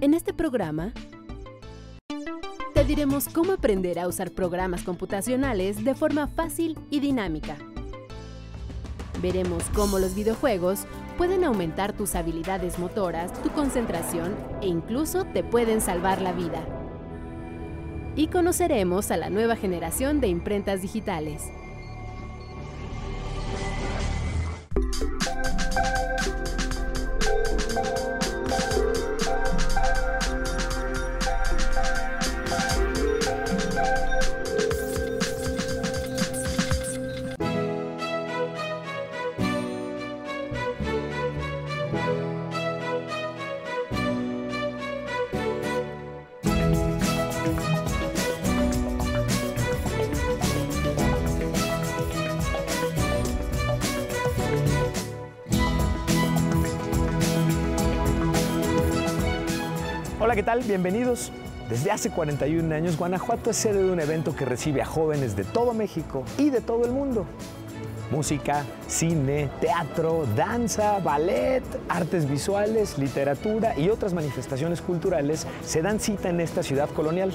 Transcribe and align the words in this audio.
En 0.00 0.12
este 0.12 0.34
programa 0.34 0.92
te 2.74 2.84
diremos 2.84 3.28
cómo 3.28 3.52
aprender 3.52 3.98
a 3.98 4.08
usar 4.08 4.32
programas 4.32 4.82
computacionales 4.82 5.84
de 5.84 5.94
forma 5.94 6.26
fácil 6.26 6.78
y 6.90 7.00
dinámica. 7.00 7.56
Veremos 9.22 9.62
cómo 9.74 10.00
los 10.00 10.14
videojuegos 10.14 10.86
pueden 11.16 11.44
aumentar 11.44 11.92
tus 11.92 12.16
habilidades 12.16 12.78
motoras, 12.78 13.32
tu 13.42 13.50
concentración 13.50 14.34
e 14.60 14.66
incluso 14.66 15.24
te 15.24 15.44
pueden 15.44 15.80
salvar 15.80 16.20
la 16.20 16.32
vida. 16.32 16.60
Y 18.16 18.26
conoceremos 18.26 19.12
a 19.12 19.16
la 19.16 19.30
nueva 19.30 19.54
generación 19.54 20.20
de 20.20 20.26
imprentas 20.26 20.82
digitales. 20.82 21.44
¿Qué 60.34 60.42
tal? 60.42 60.64
Bienvenidos. 60.64 61.30
Desde 61.70 61.92
hace 61.92 62.10
41 62.10 62.74
años, 62.74 62.96
Guanajuato 62.96 63.50
es 63.50 63.56
sede 63.56 63.84
de 63.84 63.92
un 63.92 64.00
evento 64.00 64.34
que 64.34 64.44
recibe 64.44 64.82
a 64.82 64.84
jóvenes 64.84 65.36
de 65.36 65.44
todo 65.44 65.74
México 65.74 66.24
y 66.38 66.50
de 66.50 66.60
todo 66.60 66.84
el 66.84 66.90
mundo. 66.90 67.24
Música, 68.10 68.64
cine, 68.88 69.48
teatro, 69.60 70.26
danza, 70.34 70.98
ballet, 70.98 71.62
artes 71.88 72.28
visuales, 72.28 72.98
literatura 72.98 73.78
y 73.78 73.90
otras 73.90 74.12
manifestaciones 74.12 74.82
culturales 74.82 75.46
se 75.64 75.82
dan 75.82 76.00
cita 76.00 76.30
en 76.30 76.40
esta 76.40 76.64
ciudad 76.64 76.88
colonial. 76.88 77.32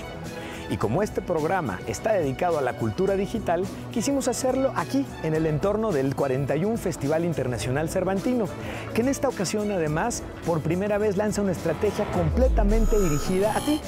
Y 0.70 0.78
como 0.78 1.02
este 1.02 1.22
programa 1.22 1.80
está 1.88 2.14
dedicado 2.14 2.60
a 2.60 2.62
la 2.62 2.74
cultura 2.74 3.16
digital, 3.16 3.64
quisimos 3.92 4.28
hacerlo 4.28 4.72
aquí, 4.76 5.06
en 5.24 5.34
el 5.34 5.46
entorno 5.48 5.92
del 5.92 6.16
41 6.16 6.78
Festival 6.78 7.26
Internacional 7.26 7.90
Cervantino, 7.90 8.46
que 8.94 9.02
en 9.02 9.08
esta 9.08 9.28
ocasión 9.28 9.72
además 9.72 10.22
por 10.46 10.62
primera 10.62 10.98
vez 10.98 11.18
lanza 11.18 11.42
una 11.42 11.54
estrategia 11.54 12.06
completamente 12.12 13.00
dirigida 13.00 13.56
a 13.56 13.60
ti, 13.62 13.82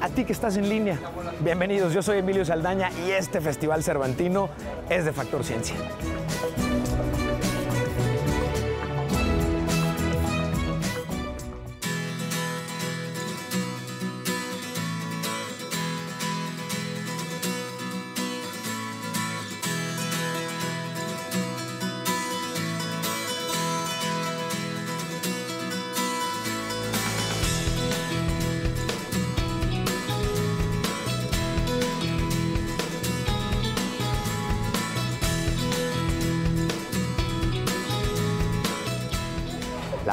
a 0.00 0.08
ti 0.10 0.24
que 0.24 0.32
estás 0.32 0.58
en 0.58 0.68
línea. 0.68 0.98
Bienvenidos, 1.40 1.94
yo 1.94 2.02
soy 2.02 2.18
Emilio 2.18 2.44
Saldaña 2.44 2.90
y 3.06 3.12
este 3.12 3.40
Festival 3.40 3.82
Cervantino 3.82 4.50
es 4.90 5.06
de 5.06 5.12
Factor 5.12 5.42
Ciencia. 5.42 5.76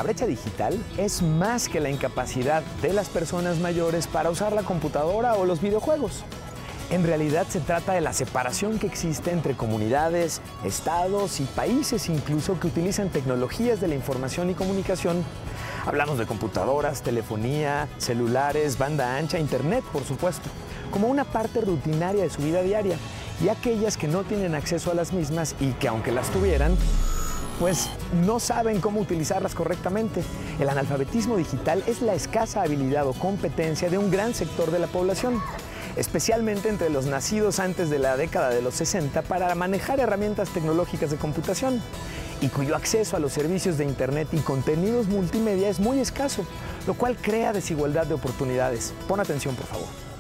Brecha 0.03 0.28
digital 0.28 0.78
es 0.97 1.22
más 1.22 1.69
que 1.69 1.80
la 1.80 1.90
incapacidad 1.90 2.62
de 2.81 2.91
las 2.91 3.08
personas 3.08 3.59
mayores 3.59 4.06
para 4.06 4.30
usar 4.30 4.52
la 4.52 4.64
computadora 4.64 5.36
o 5.36 5.46
los 5.46 5.62
videojuegos. 5.62 6.25
En 6.90 7.06
realidad 7.06 7.47
se 7.47 7.62
trata 7.62 7.94
de 7.94 8.02
la 8.02 8.12
separación 8.12 8.80
que 8.80 8.88
existe 8.88 9.31
entre 9.31 9.56
comunidades, 9.56 10.42
estados 10.66 11.40
y 11.40 11.46
países 11.46 12.09
incluso 12.09 12.59
que 12.59 12.68
utilizan 12.68 13.09
tecnologías 13.09 13.80
de 13.80 13.88
la 13.88 13.96
información 13.96 14.50
y 14.50 14.56
comunicación. 14.56 15.24
Hablamos 15.86 16.19
de 16.19 16.25
computadoras, 16.25 17.02
telefonía, 17.02 17.88
celulares, 17.97 18.78
banda 18.78 19.16
ancha, 19.16 19.40
internet, 19.40 19.86
por 19.94 20.03
supuesto, 20.03 20.50
como 20.92 21.08
una 21.08 21.24
parte 21.24 21.62
rutinaria 21.62 22.24
de 22.24 22.30
su 22.30 22.42
vida 22.42 22.62
diaria 22.62 22.97
y 23.42 23.47
aquellas 23.47 23.96
que 23.96 24.09
no 24.09 24.24
tienen 24.24 24.53
acceso 24.53 24.92
a 24.92 24.96
las 24.96 25.13
mismas 25.13 25.56
y 25.62 25.72
que 25.72 25.88
aunque 25.88 26.12
las 26.12 26.30
tuvieran, 26.30 26.75
pues 27.59 27.90
no 28.25 28.40
saben 28.40 28.81
cómo 28.81 29.02
utilizarlas 29.02 29.56
correctamente. 29.56 30.24
El 30.59 30.69
analfabetismo 30.69 31.38
digital 31.38 31.84
es 31.88 32.02
la 32.02 32.14
escasa 32.14 32.62
habilidad 32.62 33.08
o 33.08 33.14
competencia 33.14 33.90
de 33.90 33.97
un 33.97 34.12
gran 34.12 34.34
sector 34.34 34.72
de 34.72 34.80
la 34.80 34.88
población, 34.88 35.41
especialmente 35.96 36.69
entre 36.69 36.90
los 36.90 37.06
nacidos 37.06 37.59
antes 37.59 37.90
de 37.90 38.00
la 38.00 38.18
década 38.18 38.50
de 38.50 38.62
los 38.62 38.75
60 38.75 39.22
para 39.24 39.53
manejar 39.56 40.00
herramientas 40.00 40.50
tecnológicas 40.50 41.12
de 41.12 41.18
computación 41.18 41.81
y 42.42 42.50
cuyo 42.50 42.75
acceso 42.75 43.16
a 43.16 43.19
los 43.19 43.31
servicios 43.31 43.78
de 43.78 43.86
Internet 43.86 44.28
y 44.34 44.40
contenidos 44.40 45.08
multimedia 45.08 45.69
es 45.69 45.80
muy 45.80 46.00
escaso, 46.00 46.46
lo 46.88 46.94
cual 46.94 47.16
crea 47.16 47.53
desigualdad 47.53 48.06
de 48.06 48.16
oportunidades. 48.16 48.94
Pon 49.08 49.19
atención, 49.19 49.56
por 49.56 49.68
favor. 49.68 50.12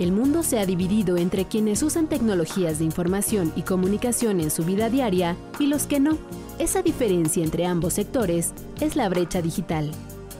El 0.00 0.12
mundo 0.12 0.42
se 0.42 0.58
ha 0.58 0.64
dividido 0.64 1.18
entre 1.18 1.44
quienes 1.44 1.82
usan 1.82 2.06
tecnologías 2.06 2.78
de 2.78 2.86
información 2.86 3.52
y 3.54 3.64
comunicación 3.64 4.40
en 4.40 4.50
su 4.50 4.64
vida 4.64 4.88
diaria 4.88 5.36
y 5.58 5.66
los 5.66 5.86
que 5.86 6.00
no. 6.00 6.16
Esa 6.58 6.80
diferencia 6.80 7.44
entre 7.44 7.66
ambos 7.66 7.92
sectores 7.92 8.54
es 8.80 8.96
la 8.96 9.10
brecha 9.10 9.42
digital. 9.42 9.90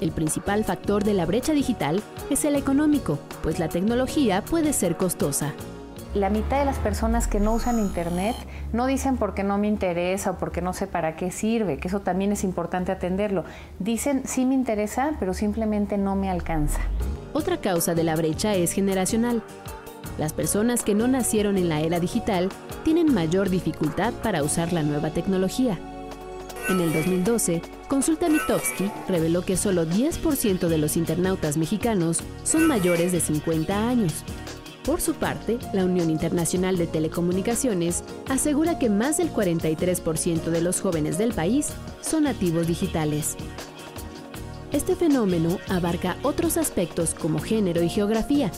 El 0.00 0.12
principal 0.12 0.64
factor 0.64 1.04
de 1.04 1.12
la 1.12 1.26
brecha 1.26 1.52
digital 1.52 2.02
es 2.30 2.46
el 2.46 2.56
económico, 2.56 3.18
pues 3.42 3.58
la 3.58 3.68
tecnología 3.68 4.42
puede 4.42 4.72
ser 4.72 4.96
costosa. 4.96 5.52
La 6.14 6.30
mitad 6.30 6.60
de 6.60 6.64
las 6.64 6.78
personas 6.78 7.28
que 7.28 7.38
no 7.38 7.52
usan 7.52 7.78
Internet 7.78 8.36
no 8.72 8.86
dicen 8.86 9.18
porque 9.18 9.44
no 9.44 9.58
me 9.58 9.68
interesa 9.68 10.30
o 10.30 10.38
porque 10.38 10.62
no 10.62 10.72
sé 10.72 10.86
para 10.86 11.16
qué 11.16 11.30
sirve, 11.30 11.76
que 11.76 11.88
eso 11.88 12.00
también 12.00 12.32
es 12.32 12.44
importante 12.44 12.92
atenderlo. 12.92 13.44
Dicen 13.78 14.22
sí 14.24 14.46
me 14.46 14.54
interesa, 14.54 15.16
pero 15.20 15.34
simplemente 15.34 15.98
no 15.98 16.16
me 16.16 16.30
alcanza. 16.30 16.80
Otra 17.32 17.60
causa 17.60 17.94
de 17.94 18.04
la 18.04 18.16
brecha 18.16 18.54
es 18.54 18.72
generacional. 18.72 19.42
Las 20.18 20.32
personas 20.32 20.82
que 20.82 20.94
no 20.94 21.06
nacieron 21.06 21.56
en 21.56 21.68
la 21.68 21.80
era 21.80 22.00
digital 22.00 22.48
tienen 22.84 23.12
mayor 23.14 23.50
dificultad 23.50 24.12
para 24.22 24.42
usar 24.42 24.72
la 24.72 24.82
nueva 24.82 25.10
tecnología. 25.10 25.78
En 26.68 26.80
el 26.80 26.92
2012, 26.92 27.62
Consulta 27.88 28.28
Mitofsky 28.28 28.90
reveló 29.08 29.42
que 29.42 29.56
solo 29.56 29.86
10% 29.86 30.68
de 30.68 30.78
los 30.78 30.96
internautas 30.96 31.56
mexicanos 31.56 32.18
son 32.44 32.66
mayores 32.66 33.12
de 33.12 33.20
50 33.20 33.88
años. 33.88 34.24
Por 34.84 35.00
su 35.00 35.14
parte, 35.14 35.58
la 35.72 35.84
Unión 35.84 36.10
Internacional 36.10 36.76
de 36.78 36.86
Telecomunicaciones 36.86 38.02
asegura 38.28 38.78
que 38.78 38.88
más 38.88 39.18
del 39.18 39.32
43% 39.32 40.44
de 40.44 40.62
los 40.62 40.80
jóvenes 40.80 41.18
del 41.18 41.32
país 41.32 41.68
son 42.00 42.24
nativos 42.24 42.66
digitales. 42.66 43.36
Este 44.72 44.94
fenómeno 44.94 45.58
abarca 45.68 46.16
otros 46.22 46.56
aspectos 46.56 47.14
como 47.14 47.40
género 47.40 47.82
y 47.82 47.88
geografía. 47.88 48.52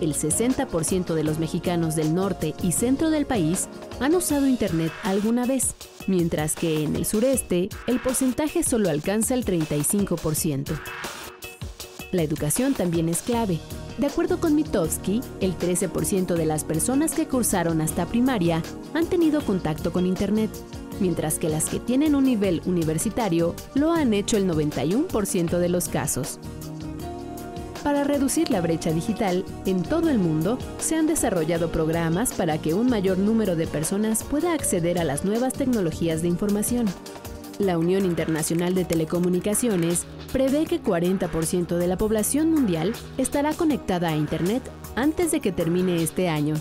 El 0.00 0.14
60% 0.14 1.14
de 1.14 1.22
los 1.22 1.38
mexicanos 1.38 1.94
del 1.94 2.12
norte 2.12 2.54
y 2.62 2.72
centro 2.72 3.10
del 3.10 3.24
país 3.24 3.68
han 4.00 4.16
usado 4.16 4.48
Internet 4.48 4.90
alguna 5.04 5.46
vez, 5.46 5.76
mientras 6.08 6.56
que 6.56 6.82
en 6.82 6.96
el 6.96 7.06
sureste 7.06 7.68
el 7.86 8.00
porcentaje 8.00 8.64
solo 8.64 8.90
alcanza 8.90 9.34
el 9.34 9.44
35%. 9.44 10.76
La 12.10 12.22
educación 12.22 12.74
también 12.74 13.08
es 13.08 13.22
clave. 13.22 13.60
De 13.98 14.08
acuerdo 14.08 14.40
con 14.40 14.56
Mitofsky, 14.56 15.20
el 15.40 15.56
13% 15.56 16.34
de 16.34 16.46
las 16.46 16.64
personas 16.64 17.12
que 17.14 17.28
cursaron 17.28 17.80
hasta 17.80 18.06
primaria 18.06 18.60
han 18.92 19.06
tenido 19.06 19.40
contacto 19.40 19.92
con 19.92 20.04
Internet, 20.04 20.50
mientras 21.00 21.38
que 21.38 21.48
las 21.48 21.68
que 21.68 21.80
tienen 21.80 22.14
un 22.14 22.24
nivel 22.24 22.62
universitario 22.66 23.54
lo 23.74 23.92
han 23.92 24.14
hecho 24.14 24.36
el 24.36 24.48
91% 24.48 25.58
de 25.58 25.68
los 25.68 25.88
casos. 25.88 26.38
Para 27.84 28.02
reducir 28.02 28.50
la 28.50 28.62
brecha 28.62 28.92
digital, 28.92 29.44
en 29.66 29.82
todo 29.82 30.08
el 30.08 30.18
mundo 30.18 30.58
se 30.78 30.96
han 30.96 31.06
desarrollado 31.06 31.70
programas 31.70 32.32
para 32.32 32.56
que 32.56 32.72
un 32.72 32.88
mayor 32.88 33.18
número 33.18 33.56
de 33.56 33.66
personas 33.66 34.24
pueda 34.24 34.54
acceder 34.54 34.98
a 34.98 35.04
las 35.04 35.26
nuevas 35.26 35.52
tecnologías 35.52 36.22
de 36.22 36.28
información. 36.28 36.86
La 37.58 37.76
Unión 37.76 38.06
Internacional 38.06 38.74
de 38.74 38.86
Telecomunicaciones 38.86 40.06
prevé 40.32 40.64
que 40.64 40.82
40% 40.82 41.76
de 41.76 41.86
la 41.86 41.98
población 41.98 42.50
mundial 42.50 42.94
estará 43.18 43.52
conectada 43.52 44.08
a 44.08 44.16
Internet 44.16 44.62
antes 44.96 45.30
de 45.30 45.40
que 45.40 45.52
termine 45.52 46.02
este 46.02 46.28
año. 46.28 46.54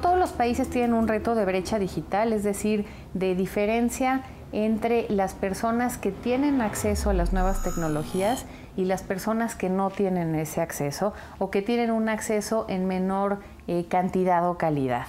Todos 0.00 0.18
los 0.18 0.32
países 0.32 0.70
tienen 0.70 0.94
un 0.94 1.08
reto 1.08 1.34
de 1.34 1.44
brecha 1.44 1.78
digital, 1.78 2.32
es 2.32 2.42
decir, 2.42 2.86
de 3.12 3.34
diferencia 3.34 4.22
entre 4.52 5.06
las 5.10 5.34
personas 5.34 5.98
que 5.98 6.10
tienen 6.10 6.62
acceso 6.62 7.10
a 7.10 7.12
las 7.12 7.32
nuevas 7.32 7.62
tecnologías 7.62 8.46
y 8.76 8.86
las 8.86 9.02
personas 9.02 9.54
que 9.54 9.68
no 9.68 9.90
tienen 9.90 10.34
ese 10.34 10.60
acceso 10.62 11.12
o 11.38 11.50
que 11.50 11.62
tienen 11.62 11.90
un 11.90 12.08
acceso 12.08 12.64
en 12.68 12.86
menor 12.86 13.40
eh, 13.68 13.86
cantidad 13.88 14.48
o 14.48 14.56
calidad. 14.56 15.06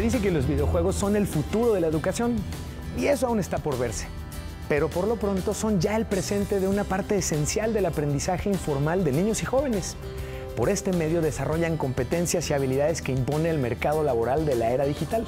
Se 0.00 0.04
dice 0.04 0.20
que 0.22 0.30
los 0.30 0.48
videojuegos 0.48 0.96
son 0.96 1.14
el 1.14 1.26
futuro 1.26 1.74
de 1.74 1.80
la 1.82 1.88
educación 1.88 2.36
y 2.96 3.08
eso 3.08 3.26
aún 3.26 3.38
está 3.38 3.58
por 3.58 3.78
verse. 3.78 4.06
Pero 4.66 4.88
por 4.88 5.06
lo 5.06 5.16
pronto 5.16 5.52
son 5.52 5.78
ya 5.78 5.94
el 5.94 6.06
presente 6.06 6.58
de 6.58 6.68
una 6.68 6.84
parte 6.84 7.18
esencial 7.18 7.74
del 7.74 7.84
aprendizaje 7.84 8.48
informal 8.48 9.04
de 9.04 9.12
niños 9.12 9.42
y 9.42 9.44
jóvenes. 9.44 9.96
Por 10.56 10.70
este 10.70 10.94
medio 10.94 11.20
desarrollan 11.20 11.76
competencias 11.76 12.48
y 12.48 12.54
habilidades 12.54 13.02
que 13.02 13.12
impone 13.12 13.50
el 13.50 13.58
mercado 13.58 14.02
laboral 14.02 14.46
de 14.46 14.54
la 14.54 14.70
era 14.70 14.86
digital. 14.86 15.26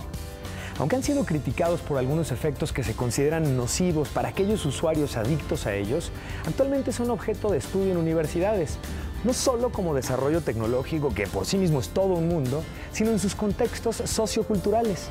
Aunque 0.79 0.97
han 0.97 1.03
sido 1.03 1.27
criticados 1.27 1.81
por 1.81 1.99
algunos 1.99 2.33
efectos 2.33 2.73
que 2.73 2.83
se 2.83 2.95
consideran 2.95 3.59
nocivos 3.59 4.09
para 4.09 4.31
aquellos 4.31 4.65
usuarios 4.65 5.19
adictos 5.19 5.67
a 5.67 5.75
ellos, 5.75 6.11
actualmente 6.47 6.93
son 6.93 7.11
objeto 7.11 7.51
de 7.51 7.59
estudio 7.59 7.93
en 7.93 7.99
universidades, 7.99 8.79
no 9.25 9.33
solo 9.33 9.71
como 9.71 9.95
desarrollo 9.95 10.41
tecnológico, 10.41 11.15
que 11.15 11.27
por 11.27 11.47
sí 11.47 11.59
mismo 11.59 11.81
es 11.81 11.89
todo 11.89 12.15
un 12.15 12.29
mundo, 12.29 12.63
sino 12.93 13.11
en 13.11 13.19
sus 13.19 13.35
contextos 13.35 13.97
socioculturales. 13.97 15.09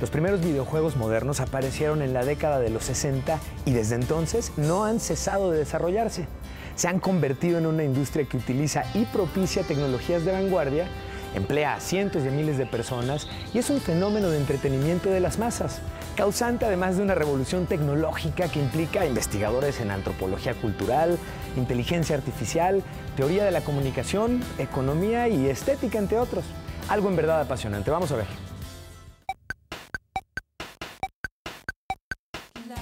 Los 0.00 0.08
primeros 0.08 0.40
videojuegos 0.40 0.96
modernos 0.96 1.40
aparecieron 1.40 2.00
en 2.00 2.14
la 2.14 2.24
década 2.24 2.58
de 2.58 2.70
los 2.70 2.84
60 2.84 3.38
y 3.66 3.72
desde 3.72 3.96
entonces 3.96 4.52
no 4.56 4.84
han 4.84 4.98
cesado 4.98 5.50
de 5.50 5.58
desarrollarse. 5.58 6.26
Se 6.74 6.88
han 6.88 7.00
convertido 7.00 7.58
en 7.58 7.66
una 7.66 7.84
industria 7.84 8.24
que 8.24 8.38
utiliza 8.38 8.84
y 8.94 9.04
propicia 9.04 9.62
tecnologías 9.62 10.24
de 10.24 10.32
vanguardia, 10.32 10.86
emplea 11.34 11.74
a 11.74 11.80
cientos 11.80 12.22
de 12.22 12.30
miles 12.30 12.56
de 12.56 12.64
personas 12.64 13.28
y 13.52 13.58
es 13.58 13.68
un 13.68 13.80
fenómeno 13.80 14.30
de 14.30 14.38
entretenimiento 14.38 15.10
de 15.10 15.20
las 15.20 15.38
masas, 15.38 15.80
causante 16.16 16.64
además 16.64 16.96
de 16.96 17.02
una 17.02 17.14
revolución 17.14 17.66
tecnológica 17.66 18.48
que 18.48 18.60
implica 18.60 19.06
investigadores 19.06 19.80
en 19.80 19.90
antropología 19.90 20.54
cultural, 20.54 21.18
inteligencia 21.56 22.16
artificial, 22.16 22.82
teoría 23.16 23.44
de 23.44 23.50
la 23.50 23.62
comunicación, 23.62 24.42
economía 24.58 25.28
y 25.28 25.46
estética, 25.48 25.98
entre 25.98 26.18
otros. 26.18 26.44
Algo 26.88 27.08
en 27.08 27.16
verdad 27.16 27.40
apasionante. 27.40 27.90
Vamos 27.90 28.10
a 28.12 28.16
ver. 28.16 28.26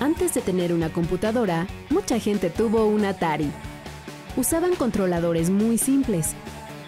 Antes 0.01 0.35
de 0.35 0.41
tener 0.41 0.73
una 0.73 0.93
computadora, 0.93 1.67
mucha 1.91 2.21
gente 2.21 2.51
tuvo 2.51 2.87
un 2.87 3.05
Atari. 3.05 3.51
Usaban 4.37 4.77
controladores 4.77 5.51
muy 5.51 5.77
simples. 5.77 6.35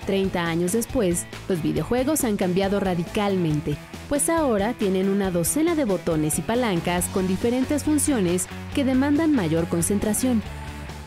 30 0.06 0.44
años 0.44 0.72
después, 0.72 1.26
los 1.48 1.60
videojuegos 1.62 2.24
han 2.24 2.36
cambiado 2.36 2.78
radicalmente, 2.78 3.76
pues 4.10 4.28
ahora 4.28 4.74
tienen 4.74 5.08
una 5.08 5.30
docena 5.30 5.76
de 5.76 5.84
botones 5.84 6.40
y 6.40 6.42
palancas 6.42 7.06
con 7.14 7.28
diferentes 7.28 7.84
funciones 7.84 8.48
que 8.74 8.84
demandan 8.84 9.32
mayor 9.32 9.68
concentración. 9.68 10.42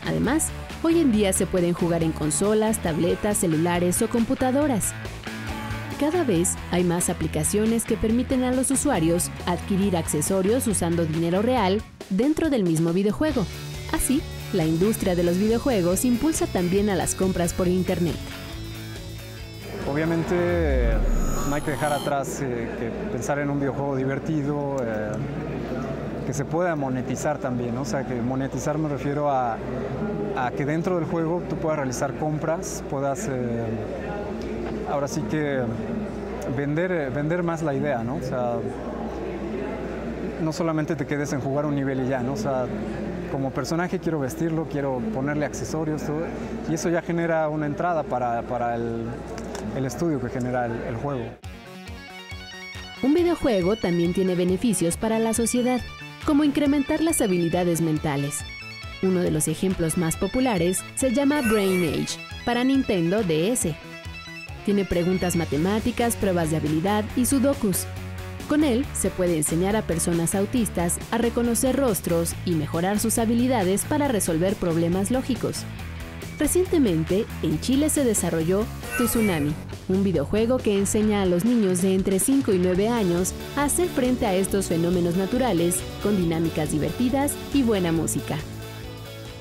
Además, 0.06 0.48
hoy 0.82 1.00
en 1.00 1.12
día 1.12 1.34
se 1.34 1.44
pueden 1.44 1.74
jugar 1.74 2.02
en 2.02 2.12
consolas, 2.12 2.82
tabletas, 2.82 3.36
celulares 3.36 4.00
o 4.00 4.08
computadoras. 4.08 4.94
Cada 6.00 6.24
vez 6.24 6.54
hay 6.70 6.82
más 6.82 7.10
aplicaciones 7.10 7.84
que 7.84 7.98
permiten 7.98 8.42
a 8.42 8.52
los 8.52 8.70
usuarios 8.70 9.30
adquirir 9.44 9.98
accesorios 9.98 10.66
usando 10.66 11.04
dinero 11.04 11.42
real 11.42 11.82
dentro 12.08 12.48
del 12.48 12.64
mismo 12.64 12.94
videojuego. 12.94 13.44
Así, 13.92 14.22
la 14.54 14.64
industria 14.64 15.14
de 15.14 15.24
los 15.24 15.36
videojuegos 15.36 16.06
impulsa 16.06 16.46
también 16.46 16.88
a 16.88 16.96
las 16.96 17.14
compras 17.14 17.52
por 17.52 17.68
Internet. 17.68 18.16
Obviamente 19.92 20.94
no 21.48 21.54
hay 21.54 21.62
que 21.62 21.72
dejar 21.72 21.92
atrás 21.92 22.40
eh, 22.42 22.90
pensar 23.12 23.38
en 23.38 23.50
un 23.50 23.60
videojuego 23.60 23.96
divertido, 23.96 24.76
eh, 24.82 25.12
que 26.26 26.32
se 26.32 26.44
pueda 26.44 26.74
monetizar 26.74 27.38
también, 27.38 27.76
o 27.76 27.84
sea, 27.84 28.04
que 28.04 28.14
monetizar 28.14 28.78
me 28.78 28.88
refiero 28.88 29.30
a, 29.30 29.58
a, 30.36 30.50
que 30.52 30.64
dentro 30.64 30.96
del 30.96 31.04
juego 31.04 31.42
tú 31.48 31.56
puedas 31.56 31.78
realizar 31.78 32.14
compras, 32.14 32.82
puedas... 32.88 33.28
Eh, 33.28 33.64
ahora 34.90 35.08
sí 35.08 35.22
que 35.30 35.62
vender, 36.56 37.10
vender 37.10 37.42
más 37.42 37.62
la 37.62 37.74
idea, 37.74 38.02
¿no? 38.04 38.16
O 38.16 38.22
sea, 38.22 38.56
no 40.42 40.52
solamente 40.52 40.94
te 40.94 41.06
quedes 41.06 41.32
en 41.32 41.40
jugar 41.40 41.66
un 41.66 41.74
nivel 41.74 42.00
y 42.04 42.08
ya, 42.08 42.22
¿no? 42.22 42.34
O 42.34 42.36
sea, 42.36 42.66
como 43.32 43.50
personaje 43.50 43.98
quiero 43.98 44.20
vestirlo, 44.20 44.66
quiero 44.70 45.00
ponerle 45.12 45.46
accesorios, 45.46 46.02
todo, 46.02 46.20
y 46.68 46.74
eso 46.74 46.88
ya 46.88 47.02
genera 47.02 47.48
una 47.48 47.66
entrada 47.66 48.02
para, 48.02 48.42
para 48.42 48.76
el, 48.76 49.06
el, 49.76 49.84
estudio 49.84 50.20
que 50.20 50.28
genera 50.28 50.66
el, 50.66 50.96
juego. 50.96 51.24
Un 53.02 53.14
videojuego 53.14 53.76
también 53.76 54.14
tiene 54.14 54.34
beneficios 54.34 54.96
para 54.96 55.18
la 55.18 55.34
sociedad, 55.34 55.80
como 56.26 56.44
incrementar 56.44 57.02
las 57.02 57.20
habilidades 57.20 57.80
mentales. 57.80 58.40
Uno 59.02 59.20
de 59.20 59.30
los 59.30 59.48
ejemplos 59.48 59.98
más 59.98 60.16
populares 60.16 60.82
se 60.94 61.12
llama 61.12 61.42
Brain 61.42 61.82
Age, 61.84 62.18
para 62.44 62.64
Nintendo 62.64 63.22
DS, 63.22 63.74
tiene 64.64 64.84
preguntas 64.84 65.36
matemáticas, 65.36 66.16
pruebas 66.16 66.50
de 66.50 66.56
habilidad 66.56 67.04
y 67.16 67.26
sudokus. 67.26 67.86
Con 68.48 68.64
él 68.64 68.84
se 68.94 69.10
puede 69.10 69.36
enseñar 69.36 69.76
a 69.76 69.82
personas 69.82 70.34
autistas 70.34 70.98
a 71.10 71.18
reconocer 71.18 71.76
rostros 71.76 72.34
y 72.44 72.52
mejorar 72.52 72.98
sus 72.98 73.18
habilidades 73.18 73.84
para 73.84 74.08
resolver 74.08 74.54
problemas 74.54 75.10
lógicos. 75.10 75.64
Recientemente, 76.38 77.26
en 77.42 77.60
Chile 77.60 77.88
se 77.88 78.04
desarrolló 78.04 78.64
Tsunami, 78.98 79.54
un 79.88 80.02
videojuego 80.02 80.56
que 80.58 80.76
enseña 80.76 81.22
a 81.22 81.26
los 81.26 81.44
niños 81.44 81.80
de 81.80 81.94
entre 81.94 82.18
5 82.18 82.52
y 82.52 82.58
9 82.58 82.88
años 82.88 83.32
a 83.56 83.64
hacer 83.64 83.88
frente 83.88 84.26
a 84.26 84.34
estos 84.34 84.66
fenómenos 84.66 85.16
naturales 85.16 85.80
con 86.02 86.16
dinámicas 86.16 86.72
divertidas 86.72 87.34
y 87.52 87.62
buena 87.62 87.92
música. 87.92 88.36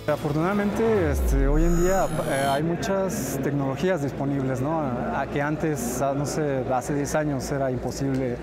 Afortunadamente, 0.06 1.12
este, 1.12 1.48
hoy 1.48 1.64
en 1.64 1.82
día 1.82 2.06
eh, 2.30 2.46
hay 2.52 2.62
muchas 2.62 3.40
tecnologías 3.42 4.04
disponibles, 4.04 4.60
¿no? 4.62 4.84
Que 5.32 5.42
antes, 5.42 5.80
sé, 6.26 6.64
hace 6.74 6.94
10 6.94 7.16
años 7.16 7.50
era 7.52 7.72
imposible 7.72 8.36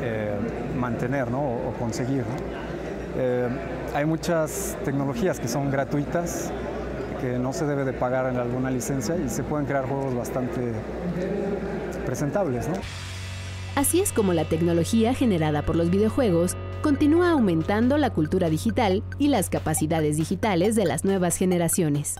eh, 0.00 0.34
mantener. 0.78 1.26
O, 1.34 1.74
conseguir, 1.78 2.22
eh, 3.18 3.48
hay 3.94 4.04
muchas 4.06 4.76
tecnologías 4.84 5.40
que 5.40 5.48
son 5.48 5.72
gratuitas, 5.72 6.52
que 7.20 7.38
no 7.38 7.52
se 7.52 7.66
debe 7.66 7.84
de 7.84 7.92
pagar 7.92 8.26
en 8.26 8.36
alguna 8.36 8.70
licencia 8.70 9.16
y 9.16 9.28
se 9.28 9.42
pueden 9.42 9.66
crear 9.66 9.86
juegos 9.86 10.14
bastante 10.14 10.72
presentables, 12.06 12.68
¿no? 12.68 12.74
Así 13.76 14.00
es 14.00 14.12
como 14.12 14.32
la 14.32 14.44
tecnología 14.44 15.14
generada 15.14 15.62
por 15.62 15.76
los 15.76 15.90
videojuegos 15.90 16.56
continúa 16.82 17.30
aumentando 17.30 17.98
la 17.98 18.10
cultura 18.10 18.48
digital 18.48 19.02
y 19.18 19.28
las 19.28 19.50
capacidades 19.50 20.16
digitales 20.16 20.74
de 20.74 20.86
las 20.86 21.04
nuevas 21.04 21.36
generaciones. 21.36 22.16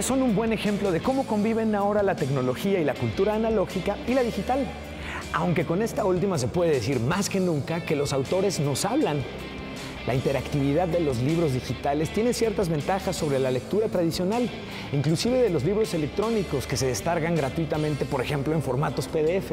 Son 0.00 0.22
un 0.22 0.34
buen 0.34 0.52
ejemplo 0.52 0.90
de 0.90 1.00
cómo 1.00 1.26
conviven 1.26 1.74
ahora 1.74 2.02
la 2.02 2.16
tecnología 2.16 2.80
y 2.80 2.84
la 2.84 2.94
cultura 2.94 3.34
analógica 3.34 3.96
y 4.08 4.14
la 4.14 4.22
digital. 4.22 4.66
Aunque 5.34 5.66
con 5.66 5.82
esta 5.82 6.04
última 6.06 6.38
se 6.38 6.48
puede 6.48 6.72
decir 6.72 6.98
más 6.98 7.28
que 7.28 7.38
nunca 7.40 7.84
que 7.84 7.94
los 7.94 8.12
autores 8.12 8.58
nos 8.58 8.84
hablan. 8.86 9.22
La 10.06 10.14
interactividad 10.14 10.88
de 10.88 11.00
los 11.00 11.18
libros 11.18 11.52
digitales 11.52 12.10
tiene 12.10 12.32
ciertas 12.32 12.70
ventajas 12.70 13.14
sobre 13.14 13.38
la 13.38 13.50
lectura 13.50 13.88
tradicional, 13.88 14.48
inclusive 14.92 15.40
de 15.40 15.50
los 15.50 15.62
libros 15.62 15.92
electrónicos 15.94 16.66
que 16.66 16.78
se 16.78 16.86
descargan 16.86 17.36
gratuitamente, 17.36 18.04
por 18.06 18.22
ejemplo, 18.22 18.54
en 18.54 18.62
formatos 18.62 19.06
PDF. 19.08 19.52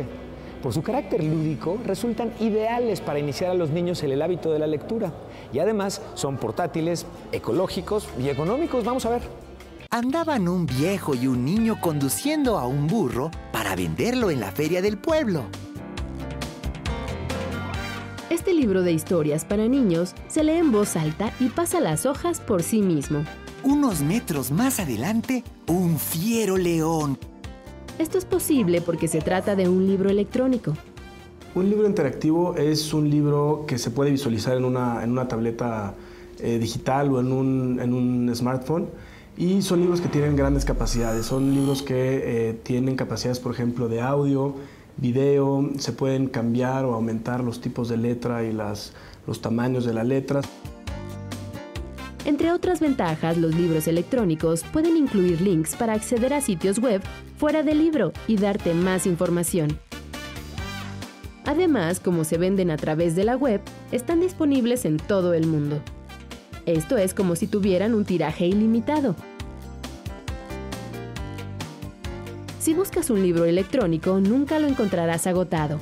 Por 0.64 0.74
su 0.74 0.82
carácter 0.82 1.24
lúdico, 1.24 1.78
resultan 1.86 2.32
ideales 2.40 3.02
para 3.02 3.20
iniciar 3.20 3.52
a 3.52 3.56
los 3.56 3.70
niños 3.70 4.02
en 4.04 4.12
el 4.12 4.22
hábito 4.22 4.52
de 4.52 4.60
la 4.60 4.68
lectura. 4.68 5.12
Y 5.54 5.60
además 5.60 6.02
son 6.16 6.38
portátiles, 6.38 7.06
ecológicos 7.34 8.08
y 8.20 8.30
económicos. 8.30 8.84
Vamos 8.84 9.06
a 9.06 9.12
ver. 9.12 9.49
Andaban 9.92 10.48
un 10.48 10.68
viejo 10.68 11.16
y 11.16 11.26
un 11.26 11.44
niño 11.44 11.82
conduciendo 11.82 12.60
a 12.60 12.68
un 12.68 12.86
burro 12.86 13.32
para 13.52 13.76
venderlo 13.76 14.30
en 14.30 14.40
la 14.40 14.52
feria 14.52 14.84
del 14.84 15.00
pueblo. 15.00 15.46
Este 18.30 18.54
libro 18.54 18.84
de 18.84 18.92
historias 18.92 19.46
para 19.46 19.68
niños 19.68 20.14
se 20.28 20.44
lee 20.44 20.58
en 20.58 20.72
voz 20.72 20.96
alta 20.96 21.34
y 21.40 21.50
pasa 21.50 21.80
las 21.80 22.06
hojas 22.06 22.40
por 22.40 22.62
sí 22.62 22.84
mismo. 22.84 23.24
Unos 23.64 24.02
metros 24.02 24.52
más 24.52 24.80
adelante, 24.80 25.44
un 25.66 25.98
fiero 25.98 26.56
león. 26.56 27.18
Esto 27.98 28.20
es 28.20 28.26
posible 28.26 28.82
porque 28.82 29.08
se 29.08 29.22
trata 29.22 29.56
de 29.56 29.70
un 29.70 29.88
libro 29.88 30.12
electrónico. 30.12 30.76
Un 31.56 31.68
libro 31.68 31.88
interactivo 31.88 32.56
es 32.58 32.94
un 32.94 33.10
libro 33.10 33.66
que 33.68 33.80
se 33.80 33.90
puede 33.90 34.12
visualizar 34.12 34.56
en 34.56 34.66
una, 34.66 35.04
en 35.04 35.10
una 35.10 35.28
tableta 35.28 35.96
eh, 36.42 36.60
digital 36.60 37.12
o 37.12 37.20
en 37.20 37.32
un, 37.32 37.80
en 37.82 37.94
un, 37.94 38.34
smartphone 38.34 38.88
y 39.40 39.62
son 39.62 39.80
libros 39.80 40.02
que 40.02 40.10
tienen 40.10 40.36
grandes 40.36 40.66
capacidades. 40.66 41.26
Son 41.26 41.56
libros 41.56 41.82
que 41.82 42.50
eh, 42.50 42.54
tienen 42.62 42.98
capacidades, 42.98 43.40
por 43.40 43.54
ejemplo, 43.54 43.88
de 43.88 44.02
audio, 44.02 44.54
video, 44.98 45.70
se 45.78 45.94
pueden 45.94 46.28
cambiar 46.28 46.84
o 46.84 46.94
aumentar 46.94 47.42
los 47.42 47.62
tipos 47.62 47.88
de 47.88 47.96
letra 47.96 48.44
y 48.44 48.52
las, 48.52 48.92
los 49.26 49.42
tamaños 49.42 49.86
de 49.86 49.94
las 49.94 50.06
letras. 50.06 50.46
Entre 52.26 52.52
otras 52.52 52.82
ventajas, 52.82 53.38
los 53.38 53.56
libros 53.56 53.88
electrónicos 53.88 54.66
pueden 54.74 54.98
incluir 54.98 55.40
links 55.40 55.74
para 55.78 55.94
acceder 55.94 56.34
a 56.34 56.42
sitios 56.42 56.80
web 56.80 57.02
fuera 57.38 57.64
del 57.64 57.80
libro 57.80 58.12
y 58.28 58.36
darte 58.36 58.74
más 58.74 59.08
información. 59.08 59.80
Además, 61.46 62.02
como 62.02 62.26
se 62.26 62.38
venden 62.38 62.72
a 62.72 62.78
través 62.78 63.16
de 63.16 63.24
la 63.24 63.38
web, 63.38 63.62
están 63.94 64.20
disponibles 64.20 64.84
en 64.84 64.98
todo 64.98 65.34
el 65.34 65.48
mundo. 65.48 65.82
Esto 66.70 66.98
es 66.98 67.16
como 67.16 67.36
si 67.36 67.48
tuvieran 67.48 67.96
un 67.96 68.06
tiraje 68.06 68.46
ilimitado. 68.46 69.16
Si 72.60 72.76
buscas 72.76 73.10
un 73.10 73.24
libro 73.24 73.46
electrónico, 73.46 74.20
nunca 74.20 74.60
lo 74.60 74.68
encontrarás 74.68 75.26
agotado. 75.26 75.80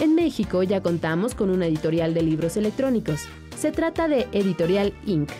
En 0.00 0.16
México 0.16 0.64
ya 0.64 0.82
contamos 0.82 1.36
con 1.36 1.48
una 1.48 1.66
editorial 1.66 2.12
de 2.12 2.22
libros 2.22 2.56
electrónicos. 2.56 3.28
Se 3.56 3.70
trata 3.70 4.08
de 4.08 4.26
Editorial 4.32 4.92
Inc. 5.06 5.30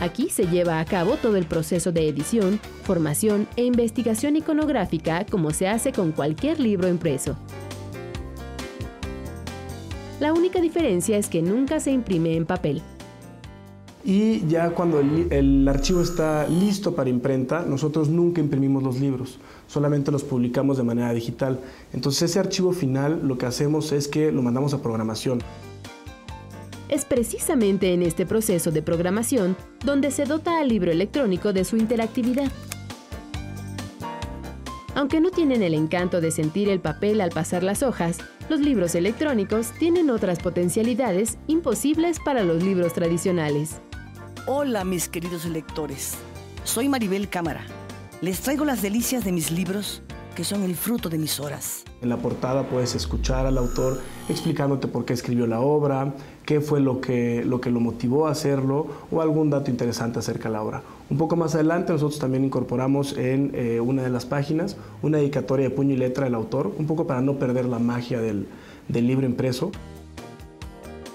Aquí 0.00 0.28
se 0.28 0.48
lleva 0.48 0.80
a 0.80 0.84
cabo 0.84 1.16
todo 1.18 1.36
el 1.36 1.46
proceso 1.46 1.92
de 1.92 2.08
edición, 2.08 2.58
formación 2.82 3.46
e 3.54 3.64
investigación 3.64 4.34
iconográfica 4.34 5.24
como 5.24 5.52
se 5.52 5.68
hace 5.68 5.92
con 5.92 6.10
cualquier 6.10 6.58
libro 6.58 6.88
impreso. 6.88 7.36
La 10.24 10.32
única 10.32 10.58
diferencia 10.58 11.18
es 11.18 11.28
que 11.28 11.42
nunca 11.42 11.80
se 11.80 11.90
imprime 11.90 12.34
en 12.34 12.46
papel. 12.46 12.80
Y 14.02 14.46
ya 14.46 14.70
cuando 14.70 14.98
el, 15.00 15.68
archivo 15.68 16.00
está 16.00 16.48
listo 16.48 16.94
para 16.94 17.10
imprenta, 17.10 17.62
nosotros 17.68 18.08
nunca 18.08 18.40
imprimimos 18.40 18.82
los 18.82 18.98
libros, 18.98 19.38
solamente 19.66 20.10
los 20.10 20.24
publicamos 20.24 20.78
de 20.78 20.82
manera 20.82 21.12
digital. 21.12 21.60
Entonces 21.92 22.30
ese 22.30 22.38
archivo 22.38 22.72
final 22.72 23.20
lo 23.22 23.36
que 23.36 23.44
hacemos 23.44 23.92
es 23.92 24.08
que 24.08 24.32
lo 24.32 24.40
mandamos 24.40 24.72
a 24.72 24.80
programación. 24.80 25.40
Es 26.88 27.04
precisamente 27.04 27.92
en 27.92 28.02
este 28.02 28.24
proceso 28.24 28.70
de 28.70 28.80
programación 28.80 29.58
donde 29.84 30.10
se 30.10 30.24
dota 30.24 30.58
al 30.58 30.68
libro 30.68 30.90
electrónico 30.90 31.52
de 31.52 31.66
su 31.66 31.76
interactividad. 31.76 32.50
Aunque 35.04 35.20
no 35.20 35.30
tienen 35.30 35.62
el 35.62 35.74
encanto 35.74 36.22
de 36.22 36.30
sentir 36.30 36.70
el 36.70 36.80
papel 36.80 37.20
al 37.20 37.28
pasar 37.28 37.62
las 37.62 37.82
hojas, 37.82 38.16
los 38.48 38.58
libros 38.60 38.94
electrónicos 38.94 39.70
tienen 39.78 40.08
otras 40.08 40.38
potencialidades 40.38 41.36
imposibles 41.46 42.18
para 42.24 42.42
los 42.42 42.62
libros 42.62 42.94
tradicionales. 42.94 43.82
Hola 44.46 44.82
mis 44.82 45.10
queridos 45.10 45.44
lectores, 45.44 46.14
soy 46.64 46.88
Maribel 46.88 47.28
Cámara. 47.28 47.66
Les 48.22 48.40
traigo 48.40 48.64
las 48.64 48.80
delicias 48.80 49.26
de 49.26 49.32
mis 49.32 49.50
libros 49.50 50.02
que 50.34 50.44
son 50.44 50.62
el 50.62 50.74
fruto 50.74 51.08
de 51.08 51.18
mis 51.18 51.40
horas. 51.40 51.84
En 52.02 52.08
la 52.08 52.16
portada 52.16 52.64
puedes 52.64 52.94
escuchar 52.94 53.46
al 53.46 53.56
autor 53.56 54.00
explicándote 54.28 54.88
por 54.88 55.04
qué 55.04 55.12
escribió 55.12 55.46
la 55.46 55.60
obra, 55.60 56.14
qué 56.44 56.60
fue 56.60 56.80
lo 56.80 57.00
que, 57.00 57.44
lo 57.44 57.60
que 57.60 57.70
lo 57.70 57.80
motivó 57.80 58.26
a 58.26 58.32
hacerlo 58.32 58.86
o 59.10 59.20
algún 59.20 59.50
dato 59.50 59.70
interesante 59.70 60.18
acerca 60.18 60.48
de 60.48 60.54
la 60.54 60.62
obra. 60.62 60.82
Un 61.10 61.18
poco 61.18 61.36
más 61.36 61.54
adelante 61.54 61.92
nosotros 61.92 62.18
también 62.18 62.44
incorporamos 62.44 63.16
en 63.16 63.52
eh, 63.54 63.80
una 63.80 64.02
de 64.02 64.10
las 64.10 64.26
páginas 64.26 64.76
una 65.02 65.18
dedicatoria 65.18 65.68
de 65.68 65.74
puño 65.74 65.94
y 65.94 65.96
letra 65.96 66.24
del 66.24 66.34
autor, 66.34 66.72
un 66.78 66.86
poco 66.86 67.06
para 67.06 67.20
no 67.20 67.38
perder 67.38 67.66
la 67.66 67.78
magia 67.78 68.20
del, 68.20 68.46
del 68.88 69.06
libro 69.06 69.26
impreso. 69.26 69.70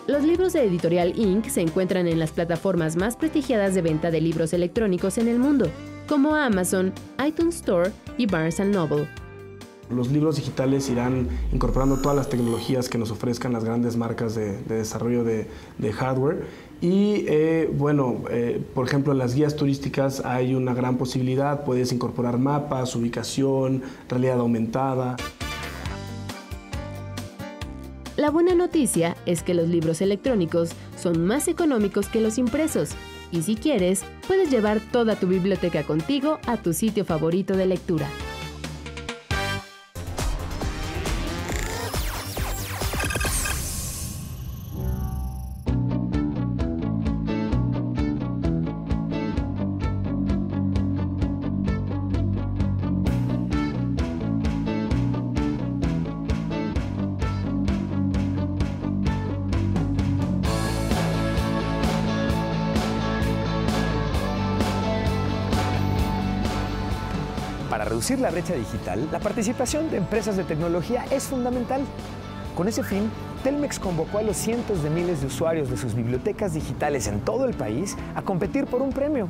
Los 0.07 0.23
libros 0.23 0.53
de 0.53 0.63
Editorial 0.63 1.13
Inc. 1.19 1.45
se 1.49 1.61
encuentran 1.61 2.07
en 2.07 2.17
las 2.17 2.31
plataformas 2.31 2.95
más 2.95 3.15
prestigiadas 3.15 3.75
de 3.75 3.83
venta 3.83 4.09
de 4.09 4.21
libros 4.21 4.53
electrónicos 4.53 5.19
en 5.19 5.27
el 5.27 5.37
mundo, 5.37 5.69
como 6.09 6.33
Amazon, 6.33 6.91
iTunes 7.23 7.57
Store 7.57 7.91
y 8.17 8.25
Barnes 8.25 8.59
Noble. 8.59 9.07
Los 9.91 10.11
libros 10.11 10.37
digitales 10.37 10.89
irán 10.89 11.29
incorporando 11.53 11.97
todas 11.97 12.17
las 12.17 12.29
tecnologías 12.29 12.89
que 12.89 12.97
nos 12.97 13.11
ofrezcan 13.11 13.53
las 13.53 13.63
grandes 13.63 13.95
marcas 13.95 14.33
de, 14.33 14.57
desarrollo 14.63 15.23
de, 15.23 15.47
hardware. 15.93 16.45
Y 16.81 17.25
eh, 17.27 17.71
bueno, 17.71 18.23
eh, 18.31 18.59
por 18.73 18.87
ejemplo, 18.87 19.11
en 19.13 19.19
las 19.19 19.35
guías 19.35 19.55
turísticas 19.55 20.25
hay 20.25 20.55
una 20.55 20.73
gran 20.73 20.97
posibilidad, 20.97 21.63
puedes 21.63 21.91
incorporar 21.91 22.39
mapas, 22.39 22.95
ubicación, 22.95 23.83
realidad 24.09 24.39
aumentada. 24.39 25.15
La 28.17 28.31
buena 28.31 28.53
noticia 28.55 29.15
es 29.25 29.43
que 29.43 29.53
los 29.53 29.69
libros 29.69 30.01
electrónicos 30.01 30.71
son 30.97 31.25
más 31.25 31.47
económicos 31.47 32.07
que 32.07 32.19
los 32.19 32.37
impresos 32.37 32.95
y 33.31 33.41
si 33.41 33.55
quieres, 33.55 34.03
puedes 34.27 34.49
llevar 34.49 34.79
toda 34.79 35.15
tu 35.15 35.27
biblioteca 35.27 35.83
contigo 35.83 36.39
a 36.47 36.57
tu 36.57 36.73
sitio 36.73 37.05
favorito 37.05 37.55
de 37.55 37.65
lectura. 37.65 38.07
Reducir 68.09 68.19
la 68.19 68.31
brecha 68.31 68.55
digital, 68.55 69.07
la 69.11 69.19
participación 69.19 69.91
de 69.91 69.97
empresas 69.97 70.35
de 70.35 70.43
tecnología 70.43 71.05
es 71.11 71.25
fundamental. 71.25 71.81
Con 72.55 72.67
ese 72.67 72.81
fin, 72.81 73.09
Telmex 73.43 73.77
convocó 73.77 74.17
a 74.17 74.23
los 74.23 74.35
cientos 74.35 74.81
de 74.81 74.89
miles 74.89 75.21
de 75.21 75.27
usuarios 75.27 75.69
de 75.69 75.77
sus 75.77 75.93
bibliotecas 75.93 76.55
digitales 76.55 77.07
en 77.07 77.19
todo 77.19 77.45
el 77.45 77.53
país 77.53 77.95
a 78.15 78.23
competir 78.23 78.65
por 78.65 78.81
un 78.81 78.91
premio. 78.91 79.27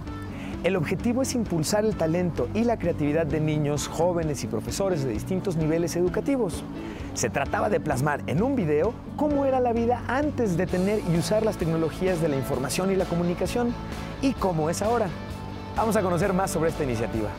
El 0.64 0.78
objetivo 0.78 1.22
es 1.22 1.36
impulsar 1.36 1.84
el 1.84 1.96
talento 1.96 2.48
y 2.54 2.64
la 2.64 2.78
creatividad 2.78 3.26
de 3.26 3.42
niños, 3.42 3.90
jóvenes 3.90 4.44
y 4.44 4.48
profesores 4.48 5.04
de 5.04 5.12
distintos 5.12 5.58
niveles 5.58 5.98
educativos. 5.98 6.64
Se 7.16 7.30
trataba 7.30 7.70
de 7.70 7.82
plasmar 7.82 8.22
en 8.28 8.42
un 8.42 8.56
video 8.56 8.94
cómo 9.18 9.46
era 9.46 9.60
la 9.60 9.74
vida 9.74 10.04
antes 10.08 10.56
de 10.56 10.68
tener 10.68 11.02
y 11.14 11.18
usar 11.18 11.44
las 11.44 11.58
tecnologías 11.58 12.22
de 12.22 12.30
la 12.30 12.38
información 12.38 12.92
y 12.92 12.96
la 12.96 13.06
comunicación 13.06 13.74
y 14.22 14.32
cómo 14.34 14.70
es 14.70 14.82
ahora. 14.82 15.08
Vamos 15.76 15.98
a 15.98 16.02
conocer 16.02 16.34
más 16.34 16.52
sobre 16.52 16.70
esta 16.70 16.84
iniciativa. 16.84 17.30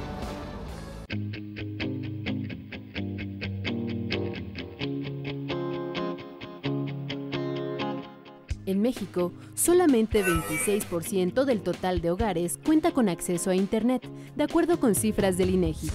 México, 8.91 9.33
solamente 9.55 10.25
26% 10.25 11.45
del 11.45 11.61
total 11.61 12.01
de 12.01 12.11
hogares 12.11 12.59
cuenta 12.67 12.91
con 12.91 13.09
acceso 13.09 13.51
a 13.51 13.55
Internet, 13.55 14.03
de 14.35 14.43
acuerdo 14.43 14.81
con 14.81 14.97
cifras 14.97 15.39
del 15.39 15.51
INEGI. 15.51 15.91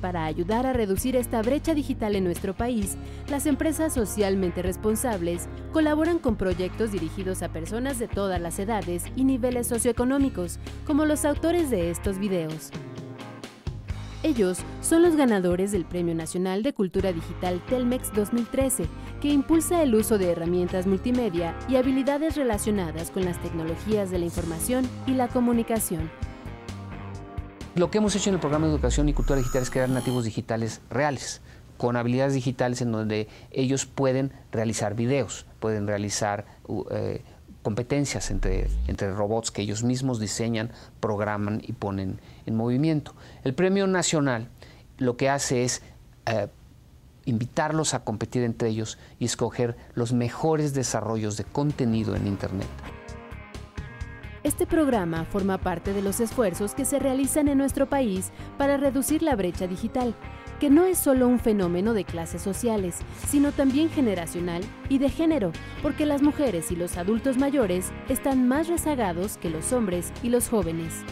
Para 0.00 0.26
ayudar 0.26 0.64
a 0.64 0.72
reducir 0.72 1.16
esta 1.16 1.42
brecha 1.42 1.74
digital 1.74 2.14
en 2.14 2.22
nuestro 2.22 2.54
país, 2.54 2.96
las 3.28 3.46
empresas 3.46 3.94
socialmente 3.94 4.62
responsables 4.62 5.48
colaboran 5.72 6.20
con 6.20 6.36
proyectos 6.36 6.92
dirigidos 6.92 7.42
a 7.42 7.48
personas 7.48 7.98
de 7.98 8.06
todas 8.06 8.40
las 8.40 8.60
edades 8.60 9.02
y 9.16 9.24
niveles 9.24 9.66
socioeconómicos, 9.66 10.60
como 10.86 11.06
los 11.06 11.24
autores 11.24 11.68
de 11.68 11.90
estos 11.90 12.20
videos. 12.20 12.70
Ellos 14.24 14.56
son 14.80 15.02
los 15.02 15.16
ganadores 15.16 15.70
del 15.70 15.84
Premio 15.84 16.14
Nacional 16.14 16.62
de 16.62 16.72
Cultura 16.72 17.12
Digital 17.12 17.60
Telmex 17.68 18.10
2013, 18.14 18.86
que 19.20 19.28
impulsa 19.28 19.82
el 19.82 19.94
uso 19.94 20.16
de 20.16 20.30
herramientas 20.30 20.86
multimedia 20.86 21.54
y 21.68 21.76
habilidades 21.76 22.34
relacionadas 22.34 23.10
con 23.10 23.26
las 23.26 23.38
tecnologías 23.42 24.10
de 24.10 24.18
la 24.18 24.24
información 24.24 24.88
y 25.06 25.10
la 25.10 25.28
comunicación. 25.28 26.10
Lo 27.74 27.90
que 27.90 27.98
hemos 27.98 28.16
hecho 28.16 28.30
en 28.30 28.36
el 28.36 28.40
programa 28.40 28.66
de 28.66 28.72
educación 28.72 29.10
y 29.10 29.12
cultura 29.12 29.38
digital 29.38 29.62
es 29.62 29.68
crear 29.68 29.90
nativos 29.90 30.24
digitales 30.24 30.80
reales, 30.88 31.42
con 31.76 31.94
habilidades 31.96 32.32
digitales 32.32 32.80
en 32.80 32.92
donde 32.92 33.28
ellos 33.50 33.84
pueden 33.84 34.32
realizar 34.52 34.94
videos, 34.94 35.44
pueden 35.60 35.86
realizar 35.86 36.46
uh, 36.66 36.84
eh, 36.92 37.22
competencias 37.64 38.30
entre, 38.30 38.68
entre 38.86 39.12
robots 39.12 39.50
que 39.50 39.62
ellos 39.62 39.82
mismos 39.82 40.20
diseñan, 40.20 40.70
programan 41.00 41.60
y 41.66 41.72
ponen 41.72 42.20
en 42.46 42.54
movimiento. 42.54 43.16
El 43.42 43.54
premio 43.54 43.88
nacional 43.88 44.50
lo 44.98 45.16
que 45.16 45.28
hace 45.28 45.64
es 45.64 45.82
eh, 46.26 46.46
invitarlos 47.24 47.94
a 47.94 48.04
competir 48.04 48.44
entre 48.44 48.68
ellos 48.68 48.98
y 49.18 49.24
escoger 49.24 49.76
los 49.94 50.12
mejores 50.12 50.74
desarrollos 50.74 51.36
de 51.36 51.44
contenido 51.44 52.14
en 52.14 52.26
Internet. 52.26 52.68
Este 54.44 54.66
programa 54.66 55.24
forma 55.24 55.56
parte 55.56 55.94
de 55.94 56.02
los 56.02 56.20
esfuerzos 56.20 56.74
que 56.74 56.84
se 56.84 56.98
realizan 56.98 57.48
en 57.48 57.56
nuestro 57.56 57.88
país 57.88 58.30
para 58.58 58.76
reducir 58.76 59.22
la 59.22 59.36
brecha 59.36 59.66
digital, 59.66 60.14
que 60.60 60.70
no 60.70 60.84
es 60.84 60.98
solo 60.98 61.28
un 61.28 61.38
fenómeno 61.38 61.94
de 61.94 62.04
clases 62.04 62.42
sociales, 62.42 62.96
sino 63.28 63.52
también 63.52 63.90
generacional 63.90 64.62
y 64.88 64.98
de 64.98 65.08
género, 65.10 65.52
porque 65.82 66.06
las 66.06 66.22
mujeres 66.22 66.70
y 66.70 66.76
los 66.76 66.96
adultos 66.96 67.36
mayores 67.36 67.90
están 68.08 68.48
más 68.48 68.68
rezagados 68.68 69.36
que 69.36 69.50
los 69.50 69.72
hombres 69.72 70.12
y 70.22 70.28
los 70.28 70.48
jóvenes. 70.48 71.02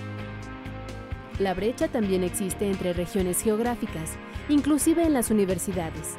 La 1.38 1.54
brecha 1.54 1.88
también 1.88 2.24
existe 2.24 2.70
entre 2.70 2.92
regiones 2.92 3.42
geográficas, 3.42 4.12
inclusive 4.48 5.04
en 5.04 5.12
las 5.12 5.30
universidades. 5.30 6.14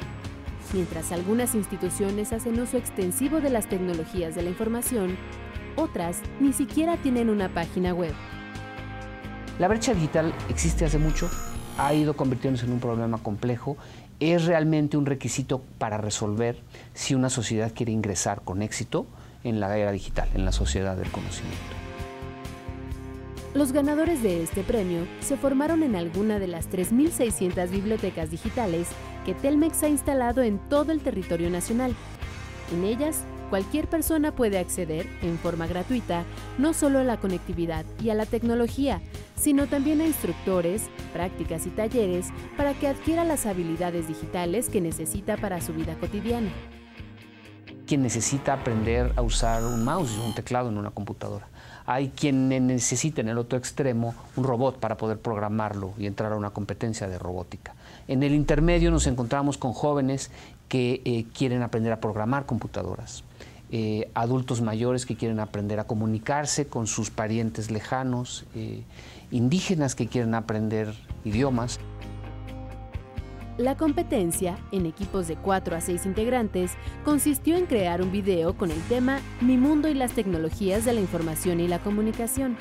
Mientras 0.72 1.12
algunas 1.12 1.54
instituciones 1.54 2.32
hacen 2.32 2.60
uso 2.60 2.76
extensivo 2.76 3.40
de 3.40 3.50
las 3.50 3.68
tecnologías 3.68 4.34
de 4.34 4.42
la 4.42 4.50
información, 4.50 5.16
otras 5.76 6.20
ni 6.40 6.52
siquiera 6.52 6.96
tienen 6.96 7.30
una 7.30 7.48
página 7.48 7.94
web. 7.94 8.12
La 9.58 9.68
brecha 9.68 9.94
digital 9.94 10.34
existe 10.48 10.84
hace 10.84 10.98
mucho, 10.98 11.30
ha 11.78 11.94
ido 11.94 12.14
convirtiéndose 12.16 12.66
en 12.66 12.72
un 12.72 12.80
problema 12.80 13.18
complejo, 13.18 13.76
es 14.20 14.44
realmente 14.44 14.96
un 14.96 15.06
requisito 15.06 15.62
para 15.78 15.98
resolver 15.98 16.62
si 16.92 17.14
una 17.14 17.30
sociedad 17.30 17.72
quiere 17.74 17.92
ingresar 17.92 18.42
con 18.42 18.62
éxito 18.62 19.06
en 19.42 19.60
la 19.60 19.76
era 19.76 19.92
digital, 19.92 20.28
en 20.34 20.44
la 20.44 20.52
sociedad 20.52 20.96
del 20.96 21.10
conocimiento. 21.10 21.58
Los 23.54 23.70
ganadores 23.70 24.22
de 24.22 24.42
este 24.42 24.62
premio 24.62 25.06
se 25.20 25.36
formaron 25.36 25.84
en 25.84 25.94
alguna 25.94 26.40
de 26.40 26.48
las 26.48 26.68
3.600 26.70 27.70
bibliotecas 27.70 28.30
digitales 28.30 28.88
que 29.24 29.34
Telmex 29.34 29.82
ha 29.84 29.88
instalado 29.88 30.42
en 30.42 30.58
todo 30.68 30.90
el 30.90 31.00
territorio 31.00 31.50
nacional. 31.50 31.94
En 32.72 32.82
ellas, 32.82 33.22
cualquier 33.50 33.88
persona 33.88 34.34
puede 34.34 34.58
acceder 34.58 35.06
en 35.22 35.38
forma 35.38 35.66
gratuita 35.66 36.24
no 36.58 36.74
solo 36.74 36.98
a 36.98 37.04
la 37.04 37.18
conectividad 37.18 37.84
y 38.02 38.10
a 38.10 38.14
la 38.14 38.26
tecnología, 38.26 39.00
sino 39.36 39.66
también 39.66 40.00
a 40.00 40.06
instructores, 40.06 40.82
prácticas 41.12 41.66
y 41.66 41.70
talleres 41.70 42.28
para 42.56 42.74
que 42.74 42.88
adquiera 42.88 43.24
las 43.24 43.46
habilidades 43.46 44.08
digitales 44.08 44.68
que 44.68 44.80
necesita 44.80 45.36
para 45.36 45.60
su 45.60 45.72
vida 45.72 45.94
cotidiana. 46.00 46.50
Quien 47.86 48.02
necesita 48.02 48.54
aprender 48.54 49.12
a 49.16 49.22
usar 49.22 49.62
un 49.64 49.84
mouse 49.84 50.16
y 50.16 50.26
un 50.26 50.34
teclado 50.34 50.70
en 50.70 50.78
una 50.78 50.90
computadora 50.90 51.46
hay 51.86 52.08
quien 52.08 52.48
necesita 52.48 53.20
en 53.20 53.28
el 53.28 53.38
otro 53.38 53.58
extremo 53.58 54.14
un 54.36 54.44
robot 54.44 54.78
para 54.78 54.96
poder 54.96 55.18
programarlo 55.18 55.92
y 55.98 56.06
entrar 56.06 56.32
a 56.32 56.36
una 56.36 56.50
competencia 56.50 57.08
de 57.08 57.18
robótica. 57.18 57.74
En 58.08 58.22
el 58.22 58.34
intermedio 58.34 58.90
nos 58.90 59.06
encontramos 59.06 59.58
con 59.58 59.72
jóvenes 59.72 60.30
que 60.68 61.02
eh, 61.04 61.26
quieren 61.36 61.62
aprender 61.62 61.92
a 61.92 62.00
programar 62.00 62.46
computadoras, 62.46 63.22
eh, 63.70 64.10
adultos 64.14 64.60
mayores 64.60 65.06
que 65.06 65.16
quieren 65.16 65.40
aprender 65.40 65.80
a 65.80 65.84
comunicarse 65.84 66.66
con 66.66 66.86
sus 66.86 67.10
parientes 67.10 67.70
lejanos, 67.70 68.44
eh, 68.54 68.82
indígenas 69.30 69.94
que 69.94 70.06
quieren 70.06 70.34
aprender 70.34 70.94
idiomas. 71.24 71.80
La 73.56 73.76
competencia, 73.76 74.58
en 74.72 74.84
equipos 74.84 75.28
de 75.28 75.36
4 75.36 75.76
a 75.76 75.80
6 75.80 76.06
integrantes, 76.06 76.72
consistió 77.04 77.56
en 77.56 77.66
crear 77.66 78.02
un 78.02 78.10
video 78.10 78.56
con 78.56 78.72
el 78.72 78.80
tema 78.82 79.20
Mi 79.40 79.56
mundo 79.56 79.88
y 79.88 79.94
las 79.94 80.12
tecnologías 80.12 80.84
de 80.84 80.92
la 80.92 81.00
información 81.00 81.60
y 81.60 81.68
la 81.68 81.78
comunicación. 81.78 82.56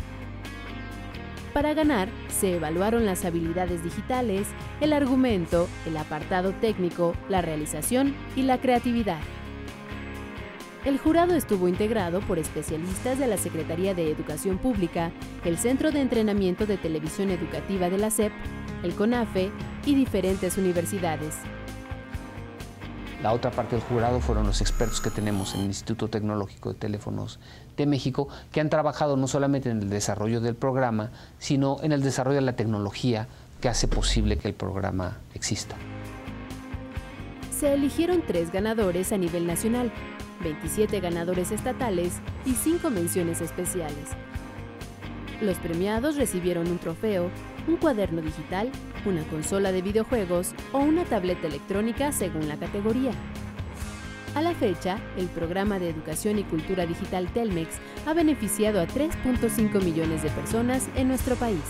Para 1.54 1.74
ganar, 1.76 2.10
se 2.30 2.56
evaluaron 2.56 3.06
las 3.06 3.26
habilidades 3.26 3.84
digitales, 3.84 4.48
el 4.82 4.94
argumento, 4.94 5.68
el 5.86 5.98
apartado 5.98 6.52
técnico, 6.52 7.14
la 7.30 7.42
realización 7.42 8.16
y 8.36 8.44
la 8.44 8.60
creatividad. 8.60 9.20
El 10.86 10.98
jurado 10.98 11.34
estuvo 11.34 11.70
integrado 11.70 12.20
por 12.20 12.40
especialistas 12.40 13.18
de 13.18 13.28
la 13.28 13.38
Secretaría 13.38 13.94
de 13.94 14.12
Educación 14.12 14.58
Pública, 14.58 15.12
el 15.46 15.58
Centro 15.58 15.92
de 15.92 16.02
Entrenamiento 16.02 16.66
de 16.66 16.76
Televisión 16.76 17.30
Educativa 17.30 17.90
de 17.90 17.98
la 17.98 18.10
SEP, 18.10 18.34
el 18.84 18.94
CONAFE 18.94 19.50
y 19.86 19.96
diferentes 19.96 20.58
universidades. 20.58 21.36
La 23.22 23.32
otra 23.32 23.50
parte 23.52 23.78
del 23.78 23.86
jurado 23.86 24.20
fueron 24.20 24.46
los 24.46 24.60
expertos 24.60 25.00
que 25.00 25.10
tenemos 25.10 25.56
en 25.56 25.62
el 25.62 25.68
Instituto 25.68 26.10
Tecnológico 26.10 26.74
de 26.74 26.80
Teléfonos 26.80 27.40
de 27.78 27.86
México, 27.86 28.28
que 28.52 28.60
han 28.60 28.70
trabajado 28.70 29.16
no 29.16 29.30
solamente 29.30 29.70
en 29.70 29.84
el 29.84 29.90
desarrollo 29.90 30.42
del 30.42 30.56
programa, 30.56 31.12
sino 31.40 31.78
en 31.82 31.94
el 31.94 32.04
desarrollo 32.04 32.36
de 32.36 32.42
la 32.42 32.58
tecnología 32.58 33.30
que 33.62 33.70
hace 33.70 33.88
posible 33.88 34.38
que 34.38 34.50
el 34.50 34.54
programa 34.54 35.20
exista. 35.34 35.78
Se 37.58 37.74
eligieron 37.74 38.22
tres 38.28 38.52
ganadores 38.52 39.14
a 39.14 39.18
nivel 39.18 39.48
nacional, 39.48 39.90
27 40.42 41.00
ganadores 41.00 41.52
estatales 41.52 42.20
y 42.46 42.54
5 42.54 42.90
menciones 42.90 43.42
especiales. 43.42 44.10
Los 45.42 45.58
premiados 45.58 46.16
recibieron 46.16 46.68
un 46.68 46.78
trofeo, 46.78 47.30
un 47.68 47.78
cuaderno 47.78 48.22
digital, 48.22 48.72
una 49.06 49.24
consola 49.24 49.72
de 49.72 49.82
videojuegos 49.82 50.54
o 50.72 50.80
una 50.80 51.04
tableta 51.04 51.48
electrónica 51.48 52.12
según 52.12 52.48
la 52.48 52.58
categoría. 52.58 53.12
A 54.36 54.42
la 54.42 54.56
fecha, 54.56 54.98
el 55.18 55.28
programa 55.28 55.78
de 55.80 55.90
educación 55.90 56.40
y 56.40 56.44
cultura 56.44 56.86
digital 56.86 57.28
Telmex 57.34 57.76
ha 58.08 58.14
beneficiado 58.14 58.82
a 58.82 58.88
3.5 58.88 59.84
millones 59.84 60.24
de 60.24 60.30
personas 60.30 60.88
en 60.96 61.08
nuestro 61.08 61.36
país. 61.36 61.62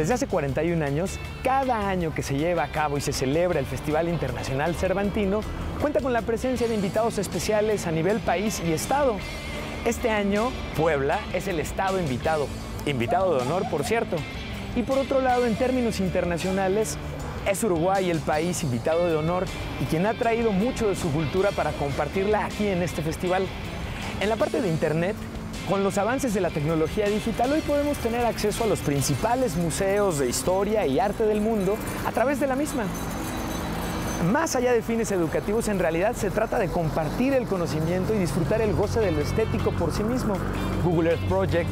Desde 0.00 0.14
hace 0.14 0.26
41 0.26 0.82
años, 0.82 1.18
cada 1.44 1.86
año 1.90 2.14
que 2.14 2.22
se 2.22 2.38
lleva 2.38 2.64
a 2.64 2.68
cabo 2.68 2.96
y 2.96 3.02
se 3.02 3.12
celebra 3.12 3.58
el 3.60 3.66
Festival 3.66 4.08
Internacional 4.08 4.74
Cervantino, 4.74 5.42
cuenta 5.78 6.00
con 6.00 6.14
la 6.14 6.22
presencia 6.22 6.66
de 6.66 6.74
invitados 6.74 7.18
especiales 7.18 7.86
a 7.86 7.92
nivel 7.92 8.18
país 8.20 8.62
y 8.66 8.72
estado. 8.72 9.16
Este 9.84 10.08
año, 10.08 10.52
Puebla 10.74 11.20
es 11.34 11.48
el 11.48 11.60
estado 11.60 12.00
invitado, 12.00 12.48
invitado 12.86 13.34
de 13.34 13.42
honor, 13.42 13.68
por 13.68 13.84
cierto. 13.84 14.16
Y 14.74 14.84
por 14.84 14.96
otro 14.96 15.20
lado, 15.20 15.44
en 15.44 15.54
términos 15.54 16.00
internacionales, 16.00 16.96
es 17.46 17.62
Uruguay 17.62 18.10
el 18.10 18.20
país 18.20 18.62
invitado 18.62 19.06
de 19.06 19.16
honor 19.16 19.44
y 19.82 19.84
quien 19.84 20.06
ha 20.06 20.14
traído 20.14 20.50
mucho 20.50 20.88
de 20.88 20.96
su 20.96 21.12
cultura 21.12 21.50
para 21.50 21.72
compartirla 21.72 22.46
aquí 22.46 22.68
en 22.68 22.82
este 22.82 23.02
festival. 23.02 23.46
En 24.22 24.30
la 24.30 24.36
parte 24.36 24.62
de 24.62 24.68
Internet, 24.70 25.16
con 25.70 25.84
los 25.84 25.98
avances 25.98 26.34
de 26.34 26.40
la 26.40 26.50
tecnología 26.50 27.06
digital, 27.06 27.52
hoy 27.52 27.60
podemos 27.60 27.96
tener 27.98 28.26
acceso 28.26 28.64
a 28.64 28.66
los 28.66 28.80
principales 28.80 29.54
museos 29.54 30.18
de 30.18 30.28
historia 30.28 30.84
y 30.84 30.98
arte 30.98 31.24
del 31.26 31.40
mundo 31.40 31.76
a 32.04 32.10
través 32.10 32.40
de 32.40 32.48
la 32.48 32.56
misma. 32.56 32.82
Más 34.32 34.56
allá 34.56 34.72
de 34.72 34.82
fines 34.82 35.12
educativos, 35.12 35.68
en 35.68 35.78
realidad 35.78 36.16
se 36.16 36.30
trata 36.30 36.58
de 36.58 36.68
compartir 36.68 37.34
el 37.34 37.46
conocimiento 37.46 38.12
y 38.12 38.18
disfrutar 38.18 38.60
el 38.60 38.74
goce 38.74 38.98
de 38.98 39.12
lo 39.12 39.20
estético 39.20 39.70
por 39.70 39.92
sí 39.92 40.02
mismo. 40.02 40.34
Google 40.84 41.10
Earth 41.10 41.28
Project, 41.28 41.70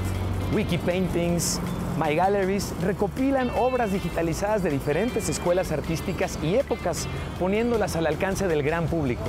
Wiki 0.54 0.78
Paintings, 0.78 1.58
My 1.98 2.14
Galleries 2.14 2.72
recopilan 2.80 3.50
obras 3.58 3.90
digitalizadas 3.90 4.62
de 4.62 4.70
diferentes 4.70 5.28
escuelas 5.28 5.72
artísticas 5.72 6.38
y 6.40 6.54
épocas, 6.54 7.08
poniéndolas 7.40 7.96
al 7.96 8.06
alcance 8.06 8.46
del 8.46 8.62
gran 8.62 8.86
público. 8.86 9.24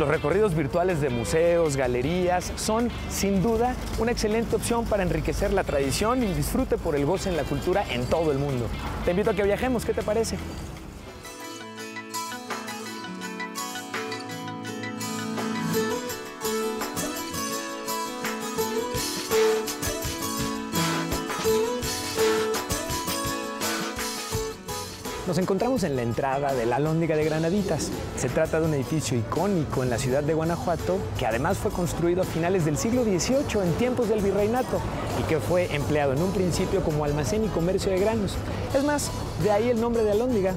Los 0.00 0.08
recorridos 0.08 0.54
virtuales 0.54 1.02
de 1.02 1.10
museos, 1.10 1.76
galerías 1.76 2.54
son, 2.56 2.90
sin 3.10 3.42
duda, 3.42 3.74
una 3.98 4.12
excelente 4.12 4.56
opción 4.56 4.86
para 4.86 5.02
enriquecer 5.02 5.52
la 5.52 5.62
tradición 5.62 6.22
y 6.22 6.32
disfrute 6.32 6.78
por 6.78 6.96
el 6.96 7.04
goce 7.04 7.28
en 7.28 7.36
la 7.36 7.44
cultura 7.44 7.84
en 7.90 8.06
todo 8.06 8.32
el 8.32 8.38
mundo. 8.38 8.64
Te 9.04 9.10
invito 9.10 9.28
a 9.28 9.34
que 9.34 9.42
viajemos, 9.42 9.84
¿qué 9.84 9.92
te 9.92 10.02
parece? 10.02 10.38
Encontramos 25.50 25.82
en 25.82 25.96
la 25.96 26.02
entrada 26.02 26.54
de 26.54 26.64
la 26.64 26.78
Lóndiga 26.78 27.16
de 27.16 27.24
Granaditas. 27.24 27.90
Se 28.16 28.28
trata 28.28 28.60
de 28.60 28.66
un 28.66 28.74
edificio 28.74 29.18
icónico 29.18 29.82
en 29.82 29.90
la 29.90 29.98
ciudad 29.98 30.22
de 30.22 30.32
Guanajuato 30.32 30.98
que 31.18 31.26
además 31.26 31.58
fue 31.58 31.72
construido 31.72 32.22
a 32.22 32.24
finales 32.24 32.64
del 32.64 32.78
siglo 32.78 33.02
XVIII 33.02 33.60
en 33.64 33.72
tiempos 33.72 34.08
del 34.08 34.20
virreinato 34.20 34.80
y 35.18 35.24
que 35.24 35.40
fue 35.40 35.74
empleado 35.74 36.12
en 36.12 36.22
un 36.22 36.30
principio 36.30 36.84
como 36.84 37.04
almacén 37.04 37.44
y 37.44 37.48
comercio 37.48 37.90
de 37.90 37.98
granos. 37.98 38.36
Es 38.76 38.84
más, 38.84 39.10
de 39.42 39.50
ahí 39.50 39.70
el 39.70 39.80
nombre 39.80 40.04
de 40.04 40.12
Alhóndiga. 40.12 40.54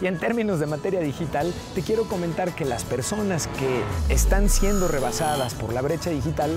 Y 0.00 0.06
en 0.06 0.20
términos 0.20 0.60
de 0.60 0.66
materia 0.66 1.00
digital, 1.00 1.52
te 1.74 1.82
quiero 1.82 2.04
comentar 2.04 2.54
que 2.54 2.64
las 2.64 2.84
personas 2.84 3.48
que 3.48 4.14
están 4.14 4.48
siendo 4.48 4.86
rebasadas 4.86 5.54
por 5.54 5.72
la 5.72 5.82
brecha 5.82 6.10
digital 6.10 6.56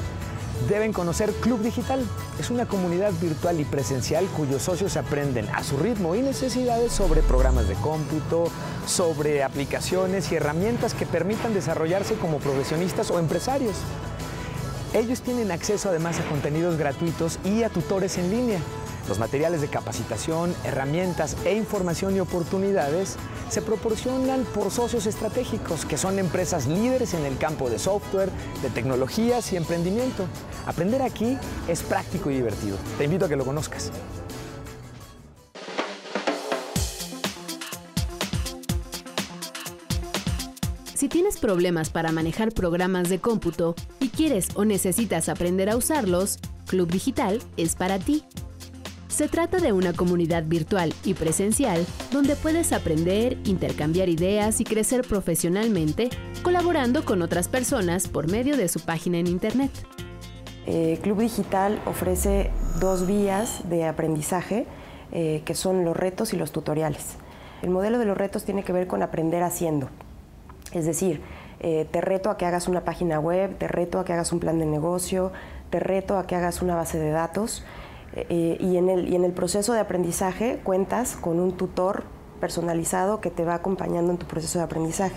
deben 0.68 0.94
conocer 0.94 1.32
Club 1.34 1.62
Digital. 1.62 2.04
Es 2.40 2.50
una 2.50 2.66
comunidad 2.66 3.12
virtual 3.22 3.60
y 3.60 3.66
presencial 3.66 4.26
cuyos 4.38 4.64
socios 4.64 4.98
aprenden 4.98 5.48
a 5.50 5.64
su 5.64 5.78
ritmo 5.78 6.16
y 6.16 6.22
necesidades 6.22 6.92
sobre 6.92 7.22
programas 7.22 7.68
de 7.68 7.76
cómputo, 7.76 8.46
sobre 8.86 9.44
aplicaciones 9.44 10.32
y 10.32 10.36
herramientas 10.36 10.94
que 10.94 11.06
permitan 11.06 11.54
desarrollarse 11.54 12.16
como 12.16 12.40
profesionistas 12.40 13.12
o 13.12 13.20
empresarios. 13.20 13.76
Ellos 14.94 15.22
tienen 15.22 15.52
acceso 15.52 15.90
además 15.90 16.20
a 16.20 16.24
contenidos 16.30 16.78
gratuitos 16.78 17.40
y 17.46 17.64
a 17.64 17.70
tutores 17.70 18.18
en 18.18 18.30
línea. 18.30 18.60
Los 19.08 19.20
materiales 19.20 19.62
de 19.62 19.68
capacitación, 19.68 20.56
herramientas 20.64 21.36
e 21.46 21.56
información 21.56 22.16
y 22.16 22.20
oportunidades 22.20 23.18
se 23.50 23.62
proporcionan 23.62 24.44
por 24.54 24.72
socios 24.72 25.06
estratégicos, 25.06 25.86
que 25.86 25.98
son 25.98 26.20
empresas 26.20 26.68
líderes 26.68 27.14
en 27.14 27.26
el 27.26 27.38
campo 27.38 27.70
de 27.70 27.80
software, 27.80 28.30
de 28.62 28.70
tecnologías 28.70 29.52
y 29.54 29.58
emprendimiento. 29.58 30.26
Aprender 30.66 31.02
aquí 31.02 31.38
es 31.68 31.82
práctico 31.82 32.30
y 32.30 32.36
divertido. 32.36 32.78
Te 32.98 33.06
invito 33.06 33.26
a 33.26 33.30
que 33.30 33.36
lo 33.36 33.46
conozcas. 33.46 33.92
Si 41.02 41.10
tienes 41.10 41.38
problemas 41.38 41.90
para 41.90 42.12
manejar 42.12 42.52
programas 42.52 43.10
de 43.10 43.20
cómputo 43.20 43.74
y 44.00 44.10
quieres 44.10 44.50
o 44.54 44.66
necesitas 44.66 45.30
aprender 45.30 45.68
a 45.68 45.76
usarlos, 45.76 46.38
Club 46.68 46.92
Digital 46.92 47.42
es 47.58 47.76
para 47.76 47.98
ti. 47.98 48.24
Se 49.22 49.28
trata 49.28 49.60
de 49.60 49.72
una 49.72 49.94
comunidad 49.94 50.46
virtual 50.46 50.96
y 51.04 51.14
presencial 51.14 51.86
donde 52.12 52.36
puedes 52.36 52.74
aprender, 52.74 53.38
intercambiar 53.46 54.10
ideas 54.10 54.60
y 54.62 54.64
crecer 54.64 55.08
profesionalmente 55.08 56.10
colaborando 56.42 57.06
con 57.06 57.22
otras 57.22 57.48
personas 57.48 58.08
por 58.08 58.32
medio 58.32 58.58
de 58.58 58.68
su 58.68 58.80
página 58.80 59.20
en 59.20 59.28
Internet. 59.28 59.70
Eh, 60.66 60.98
Club 61.04 61.20
Digital 61.20 61.80
ofrece 61.86 62.50
dos 62.80 63.06
vías 63.06 63.70
de 63.70 63.86
aprendizaje 63.86 64.66
eh, 65.12 65.44
que 65.46 65.54
son 65.54 65.86
los 65.86 65.96
retos 65.96 66.34
y 66.34 66.38
los 66.38 66.52
tutoriales. 66.52 67.18
El 67.62 67.70
modelo 67.70 68.00
de 68.00 68.06
los 68.06 68.18
retos 68.18 68.44
tiene 68.44 68.64
que 68.64 68.74
ver 68.74 68.88
con 68.88 69.04
aprender 69.04 69.44
haciendo. 69.44 69.90
Es 70.74 70.88
decir, 70.88 71.22
eh, 71.60 71.88
te 71.92 72.02
reto 72.02 72.32
a 72.32 72.38
que 72.38 72.48
hagas 72.48 72.68
una 72.68 72.86
página 72.86 73.20
web, 73.20 73.56
te 73.60 73.68
reto 73.68 74.00
a 74.00 74.04
que 74.04 74.14
hagas 74.14 74.32
un 74.32 74.40
plan 74.40 74.58
de 74.58 74.66
negocio, 74.66 75.32
te 75.70 75.80
reto 75.80 76.18
a 76.18 76.26
que 76.26 76.36
hagas 76.36 76.64
una 76.64 76.74
base 76.74 76.98
de 76.98 77.12
datos 77.12 77.64
eh, 78.14 78.58
y, 78.60 78.78
en 78.78 78.90
el, 78.90 79.08
y 79.08 79.16
en 79.16 79.24
el 79.24 79.32
proceso 79.32 79.74
de 79.74 79.80
aprendizaje 79.80 80.60
cuentas 80.64 81.16
con 81.16 81.40
un 81.40 81.56
tutor 81.56 82.04
personalizado 82.40 83.22
que 83.22 83.30
te 83.30 83.46
va 83.46 83.56
acompañando 83.56 84.12
en 84.12 84.18
tu 84.18 84.26
proceso 84.26 84.60
de 84.60 84.66
aprendizaje. 84.66 85.16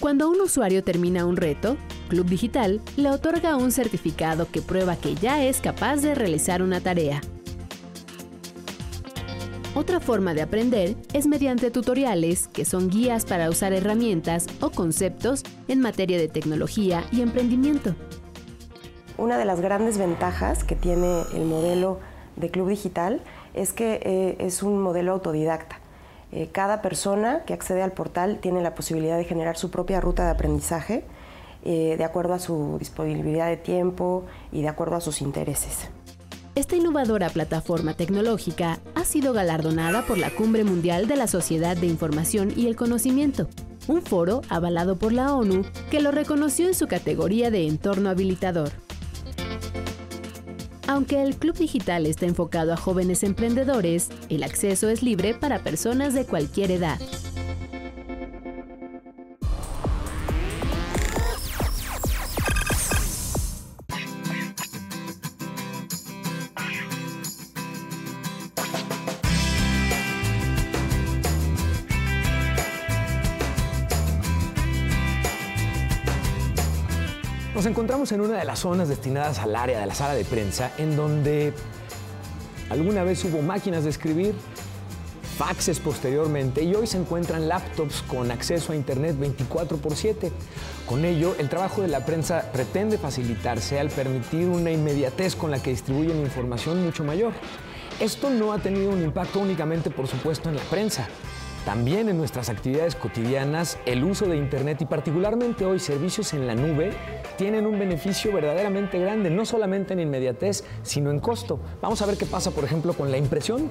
Cuando 0.00 0.30
un 0.30 0.40
usuario 0.40 0.82
termina 0.82 1.26
un 1.26 1.36
reto, 1.36 1.76
Club 2.08 2.26
Digital 2.26 2.80
le 2.96 3.10
otorga 3.10 3.56
un 3.56 3.70
certificado 3.70 4.48
que 4.50 4.62
prueba 4.62 4.96
que 4.96 5.14
ya 5.14 5.44
es 5.44 5.60
capaz 5.60 5.96
de 5.96 6.14
realizar 6.14 6.62
una 6.62 6.80
tarea. 6.80 7.20
Otra 9.74 10.00
forma 10.00 10.34
de 10.34 10.42
aprender 10.42 10.96
es 11.12 11.26
mediante 11.26 11.70
tutoriales, 11.70 12.48
que 12.48 12.64
son 12.64 12.88
guías 12.88 13.24
para 13.24 13.48
usar 13.48 13.72
herramientas 13.72 14.46
o 14.60 14.70
conceptos 14.70 15.42
en 15.68 15.80
materia 15.80 16.18
de 16.18 16.28
tecnología 16.28 17.04
y 17.12 17.20
emprendimiento. 17.20 17.94
Una 19.20 19.36
de 19.36 19.44
las 19.44 19.60
grandes 19.60 19.98
ventajas 19.98 20.64
que 20.64 20.74
tiene 20.74 21.24
el 21.34 21.44
modelo 21.44 21.98
de 22.36 22.50
Club 22.50 22.70
Digital 22.70 23.20
es 23.52 23.74
que 23.74 24.00
eh, 24.02 24.36
es 24.38 24.62
un 24.62 24.80
modelo 24.80 25.12
autodidacta. 25.12 25.78
Eh, 26.32 26.48
cada 26.50 26.80
persona 26.80 27.42
que 27.44 27.52
accede 27.52 27.82
al 27.82 27.92
portal 27.92 28.38
tiene 28.40 28.62
la 28.62 28.74
posibilidad 28.74 29.18
de 29.18 29.24
generar 29.24 29.58
su 29.58 29.70
propia 29.70 30.00
ruta 30.00 30.24
de 30.24 30.30
aprendizaje 30.30 31.04
eh, 31.66 31.96
de 31.98 32.04
acuerdo 32.04 32.32
a 32.32 32.38
su 32.38 32.76
disponibilidad 32.78 33.48
de 33.48 33.58
tiempo 33.58 34.24
y 34.52 34.62
de 34.62 34.68
acuerdo 34.68 34.96
a 34.96 35.02
sus 35.02 35.20
intereses. 35.20 35.90
Esta 36.54 36.76
innovadora 36.76 37.28
plataforma 37.28 37.92
tecnológica 37.92 38.78
ha 38.94 39.04
sido 39.04 39.34
galardonada 39.34 40.00
por 40.06 40.16
la 40.16 40.30
Cumbre 40.30 40.64
Mundial 40.64 41.08
de 41.08 41.16
la 41.16 41.26
Sociedad 41.26 41.76
de 41.76 41.88
Información 41.88 42.54
y 42.56 42.68
el 42.68 42.74
Conocimiento, 42.74 43.48
un 43.86 44.00
foro 44.00 44.40
avalado 44.48 44.96
por 44.96 45.12
la 45.12 45.34
ONU 45.34 45.66
que 45.90 46.00
lo 46.00 46.10
reconoció 46.10 46.68
en 46.68 46.74
su 46.74 46.86
categoría 46.86 47.50
de 47.50 47.66
entorno 47.66 48.08
habilitador. 48.08 48.70
Aunque 50.90 51.22
el 51.22 51.36
Club 51.36 51.56
Digital 51.56 52.04
está 52.04 52.26
enfocado 52.26 52.72
a 52.72 52.76
jóvenes 52.76 53.22
emprendedores, 53.22 54.08
el 54.28 54.42
acceso 54.42 54.88
es 54.88 55.04
libre 55.04 55.34
para 55.34 55.62
personas 55.62 56.14
de 56.14 56.24
cualquier 56.24 56.72
edad. 56.72 56.98
Encontramos 78.00 78.24
en 78.24 78.30
una 78.30 78.38
de 78.38 78.46
las 78.46 78.60
zonas 78.60 78.88
destinadas 78.88 79.40
al 79.40 79.54
área 79.54 79.78
de 79.78 79.84
la 79.86 79.94
sala 79.94 80.14
de 80.14 80.24
prensa, 80.24 80.72
en 80.78 80.96
donde 80.96 81.52
alguna 82.70 83.04
vez 83.04 83.22
hubo 83.26 83.42
máquinas 83.42 83.84
de 83.84 83.90
escribir, 83.90 84.34
faxes 85.36 85.80
posteriormente 85.80 86.62
y 86.62 86.74
hoy 86.74 86.86
se 86.86 86.96
encuentran 86.96 87.46
laptops 87.46 88.00
con 88.00 88.30
acceso 88.30 88.72
a 88.72 88.76
Internet 88.76 89.18
24 89.18 89.76
por 89.76 89.96
7. 89.96 90.32
Con 90.86 91.04
ello, 91.04 91.34
el 91.38 91.50
trabajo 91.50 91.82
de 91.82 91.88
la 91.88 92.06
prensa 92.06 92.50
pretende 92.54 92.96
facilitarse 92.96 93.78
al 93.78 93.90
permitir 93.90 94.48
una 94.48 94.70
inmediatez 94.70 95.36
con 95.36 95.50
la 95.50 95.62
que 95.62 95.68
distribuyen 95.68 96.20
información 96.20 96.82
mucho 96.82 97.04
mayor. 97.04 97.34
Esto 98.00 98.30
no 98.30 98.54
ha 98.54 98.58
tenido 98.60 98.88
un 98.88 99.02
impacto 99.02 99.40
únicamente, 99.40 99.90
por 99.90 100.06
supuesto, 100.06 100.48
en 100.48 100.56
la 100.56 100.62
prensa. 100.62 101.06
También 101.64 102.08
en 102.08 102.16
nuestras 102.16 102.48
actividades 102.48 102.94
cotidianas, 102.94 103.78
el 103.84 104.02
uso 104.02 104.26
de 104.26 104.36
Internet 104.36 104.80
y 104.80 104.86
particularmente 104.86 105.66
hoy 105.66 105.78
servicios 105.78 106.32
en 106.32 106.46
la 106.46 106.54
nube 106.54 106.92
tienen 107.36 107.66
un 107.66 107.78
beneficio 107.78 108.32
verdaderamente 108.32 108.98
grande, 108.98 109.28
no 109.28 109.44
solamente 109.44 109.92
en 109.92 110.00
inmediatez, 110.00 110.64
sino 110.82 111.10
en 111.10 111.20
costo. 111.20 111.60
Vamos 111.82 112.00
a 112.00 112.06
ver 112.06 112.16
qué 112.16 112.24
pasa, 112.24 112.50
por 112.50 112.64
ejemplo, 112.64 112.94
con 112.94 113.10
la 113.10 113.18
impresión. 113.18 113.70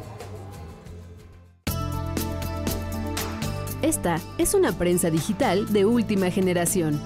Esta 3.82 4.19
es 4.38 4.54
una 4.54 4.71
prensa 4.73 5.10
digital 5.10 5.71
de 5.73 5.86
última 5.86 6.30
generación. 6.30 7.02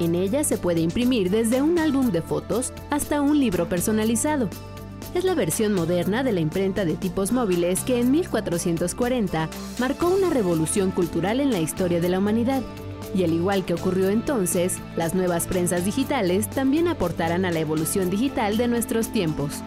En 0.00 0.14
ella 0.14 0.42
se 0.42 0.56
puede 0.56 0.80
imprimir 0.80 1.30
desde 1.30 1.60
un 1.60 1.78
álbum 1.78 2.10
de 2.10 2.22
fotos 2.22 2.72
hasta 2.90 3.20
un 3.20 3.38
libro 3.38 3.68
personalizado 3.68 4.48
es 5.14 5.24
la 5.24 5.34
versión 5.34 5.72
moderna 5.72 6.22
de 6.22 6.32
la 6.32 6.40
imprenta 6.40 6.84
de 6.84 6.96
tipos 6.96 7.32
móviles 7.32 7.80
que 7.82 8.00
en 8.00 8.10
1440 8.10 9.48
marcó 9.78 10.08
una 10.08 10.30
revolución 10.30 10.90
cultural 10.90 11.40
en 11.40 11.52
la 11.52 11.60
historia 11.60 12.00
de 12.00 12.08
la 12.08 12.18
humanidad. 12.18 12.62
Y 13.14 13.22
al 13.22 13.32
igual 13.32 13.64
que 13.64 13.74
ocurrió 13.74 14.10
entonces, 14.10 14.78
las 14.96 15.14
nuevas 15.14 15.46
prensas 15.46 15.84
digitales 15.84 16.50
también 16.50 16.88
aportarán 16.88 17.44
a 17.44 17.52
la 17.52 17.60
evolución 17.60 18.10
digital 18.10 18.56
de 18.56 18.66
nuestros 18.66 19.12
tiempos. 19.12 19.62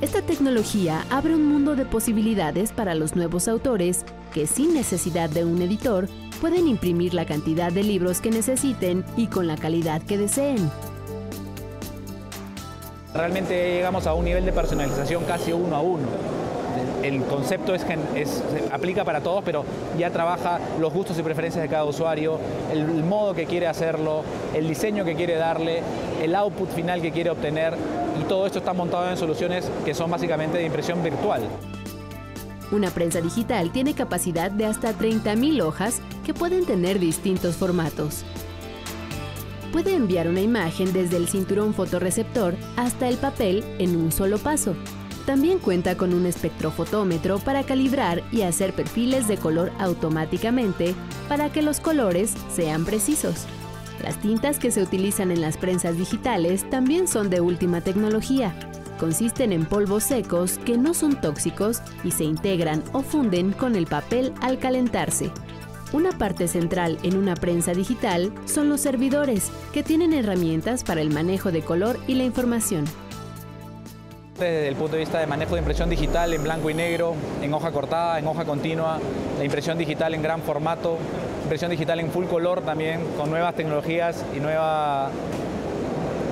Esta 0.00 0.22
tecnología 0.22 1.04
abre 1.08 1.34
un 1.34 1.46
mundo 1.46 1.76
de 1.76 1.84
posibilidades 1.84 2.72
para 2.72 2.94
los 2.94 3.14
nuevos 3.14 3.46
autores 3.46 4.04
que 4.32 4.46
sin 4.48 4.74
necesidad 4.74 5.30
de 5.30 5.44
un 5.44 5.62
editor 5.62 6.08
pueden 6.40 6.66
imprimir 6.66 7.14
la 7.14 7.26
cantidad 7.26 7.72
de 7.72 7.84
libros 7.84 8.20
que 8.20 8.30
necesiten 8.30 9.04
y 9.16 9.28
con 9.28 9.46
la 9.46 9.56
calidad 9.56 10.02
que 10.02 10.18
deseen. 10.18 10.68
Realmente 13.14 13.76
llegamos 13.76 14.08
a 14.08 14.14
un 14.14 14.24
nivel 14.24 14.44
de 14.44 14.52
personalización 14.52 15.22
casi 15.22 15.52
uno 15.52 15.76
a 15.76 15.80
uno. 15.80 16.08
El 17.00 17.22
concepto 17.22 17.72
es, 17.72 17.86
es, 18.16 18.42
aplica 18.72 19.04
para 19.04 19.20
todos, 19.20 19.44
pero 19.44 19.64
ya 19.96 20.10
trabaja 20.10 20.58
los 20.80 20.92
gustos 20.92 21.16
y 21.16 21.22
preferencias 21.22 21.62
de 21.62 21.68
cada 21.68 21.84
usuario, 21.84 22.40
el, 22.72 22.80
el 22.80 23.04
modo 23.04 23.32
que 23.32 23.46
quiere 23.46 23.68
hacerlo, 23.68 24.24
el 24.52 24.66
diseño 24.66 25.04
que 25.04 25.14
quiere 25.14 25.36
darle, 25.36 25.82
el 26.20 26.34
output 26.34 26.70
final 26.70 27.00
que 27.00 27.12
quiere 27.12 27.30
obtener 27.30 27.74
y 28.20 28.24
todo 28.24 28.46
esto 28.46 28.58
está 28.58 28.72
montado 28.72 29.08
en 29.08 29.16
soluciones 29.16 29.70
que 29.84 29.94
son 29.94 30.10
básicamente 30.10 30.58
de 30.58 30.64
impresión 30.64 31.00
virtual. 31.00 31.42
Una 32.72 32.90
prensa 32.90 33.20
digital 33.20 33.70
tiene 33.70 33.94
capacidad 33.94 34.50
de 34.50 34.66
hasta 34.66 34.92
30.000 34.92 35.62
hojas 35.62 36.00
que 36.26 36.34
pueden 36.34 36.66
tener 36.66 36.98
distintos 36.98 37.54
formatos 37.54 38.24
puede 39.74 39.96
enviar 39.96 40.28
una 40.28 40.40
imagen 40.40 40.92
desde 40.92 41.16
el 41.16 41.26
cinturón 41.26 41.74
fotorreceptor 41.74 42.54
hasta 42.76 43.08
el 43.08 43.16
papel 43.16 43.64
en 43.80 43.96
un 43.96 44.12
solo 44.12 44.38
paso. 44.38 44.76
También 45.26 45.58
cuenta 45.58 45.96
con 45.96 46.14
un 46.14 46.26
espectrofotómetro 46.26 47.40
para 47.40 47.64
calibrar 47.64 48.22
y 48.30 48.42
hacer 48.42 48.72
perfiles 48.72 49.26
de 49.26 49.36
color 49.36 49.72
automáticamente 49.80 50.94
para 51.28 51.50
que 51.50 51.60
los 51.60 51.80
colores 51.80 52.34
sean 52.54 52.84
precisos. 52.84 53.46
Las 54.00 54.20
tintas 54.20 54.60
que 54.60 54.70
se 54.70 54.80
utilizan 54.80 55.32
en 55.32 55.40
las 55.40 55.56
prensas 55.56 55.98
digitales 55.98 56.70
también 56.70 57.08
son 57.08 57.28
de 57.28 57.40
última 57.40 57.80
tecnología. 57.80 58.54
Consisten 59.00 59.52
en 59.52 59.66
polvos 59.66 60.04
secos 60.04 60.58
que 60.58 60.78
no 60.78 60.94
son 60.94 61.20
tóxicos 61.20 61.82
y 62.04 62.12
se 62.12 62.22
integran 62.22 62.84
o 62.92 63.02
funden 63.02 63.50
con 63.50 63.74
el 63.74 63.88
papel 63.88 64.32
al 64.40 64.60
calentarse. 64.60 65.32
Una 65.94 66.10
parte 66.10 66.48
central 66.48 66.98
en 67.04 67.16
una 67.16 67.36
prensa 67.36 67.72
digital 67.72 68.32
son 68.46 68.68
los 68.68 68.80
servidores, 68.80 69.52
que 69.72 69.84
tienen 69.84 70.12
herramientas 70.12 70.82
para 70.82 71.00
el 71.00 71.10
manejo 71.10 71.52
de 71.52 71.62
color 71.62 72.00
y 72.08 72.16
la 72.16 72.24
información. 72.24 72.84
Desde 74.36 74.66
el 74.66 74.74
punto 74.74 74.94
de 74.94 74.98
vista 75.02 75.20
de 75.20 75.28
manejo 75.28 75.54
de 75.54 75.60
impresión 75.60 75.88
digital 75.88 76.34
en 76.34 76.42
blanco 76.42 76.68
y 76.68 76.74
negro, 76.74 77.14
en 77.40 77.54
hoja 77.54 77.70
cortada, 77.70 78.18
en 78.18 78.26
hoja 78.26 78.44
continua, 78.44 78.98
la 79.38 79.44
impresión 79.44 79.78
digital 79.78 80.14
en 80.14 80.22
gran 80.22 80.42
formato, 80.42 80.98
impresión 81.44 81.70
digital 81.70 82.00
en 82.00 82.10
full 82.10 82.24
color 82.24 82.62
también, 82.62 83.00
con 83.16 83.30
nuevas 83.30 83.54
tecnologías 83.54 84.24
y, 84.36 84.40
nueva, 84.40 85.10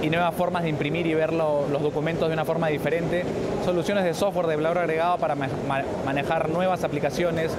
y 0.03 0.11
nuevas 0.11 0.35
formas 0.35 0.64
de 0.64 0.70
imprimir 0.70 1.07
y 1.07 1.14
ver 1.14 1.33
los 1.33 1.70
documentos 1.81 2.27
de 2.27 2.35
una 2.35 2.44
forma 2.44 2.66
diferente, 2.66 3.22
soluciones 3.64 4.03
de 4.03 4.12
software 4.12 4.48
de 4.48 4.57
valor 4.57 4.79
agregado 4.79 5.18
para 5.18 5.37
manejar 5.37 6.48
nuevas 6.48 6.83
aplicaciones. 6.83 7.53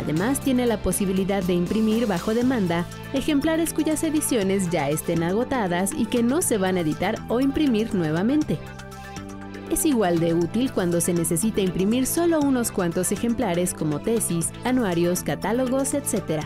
Además, 0.00 0.40
tiene 0.40 0.66
la 0.66 0.78
posibilidad 0.78 1.42
de 1.42 1.54
imprimir 1.54 2.06
bajo 2.06 2.34
demanda 2.34 2.86
ejemplares 3.12 3.72
cuyas 3.74 4.02
ediciones 4.04 4.70
ya 4.70 4.88
estén 4.88 5.22
agotadas 5.22 5.92
y 5.96 6.06
que 6.06 6.22
no 6.22 6.42
se 6.42 6.58
van 6.58 6.76
a 6.76 6.80
editar 6.80 7.16
o 7.28 7.40
imprimir 7.40 7.94
nuevamente. 7.94 8.58
Es 9.70 9.86
igual 9.86 10.18
de 10.18 10.34
útil 10.34 10.70
cuando 10.72 11.00
se 11.00 11.14
necesita 11.14 11.60
imprimir 11.60 12.06
solo 12.06 12.40
unos 12.40 12.70
cuantos 12.70 13.10
ejemplares 13.10 13.72
como 13.72 14.00
tesis, 14.00 14.50
anuarios, 14.64 15.22
catálogos, 15.22 15.94
etc. 15.94 16.42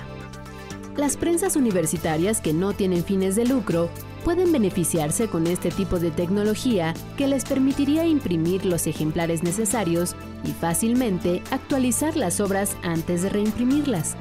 Las 0.96 1.16
prensas 1.16 1.56
universitarias 1.56 2.40
que 2.40 2.52
no 2.52 2.72
tienen 2.72 3.04
fines 3.04 3.34
de 3.36 3.44
lucro 3.44 3.90
pueden 4.26 4.50
beneficiarse 4.50 5.28
con 5.28 5.46
este 5.46 5.70
tipo 5.70 6.00
de 6.00 6.10
tecnología 6.10 6.94
que 7.16 7.28
les 7.28 7.44
permitiría 7.44 8.06
imprimir 8.06 8.66
los 8.66 8.88
ejemplares 8.88 9.44
necesarios 9.44 10.16
y 10.44 10.50
fácilmente 10.50 11.44
actualizar 11.52 12.16
las 12.16 12.40
obras 12.40 12.76
antes 12.82 13.22
de 13.22 13.28
reimprimirlas. 13.28 14.16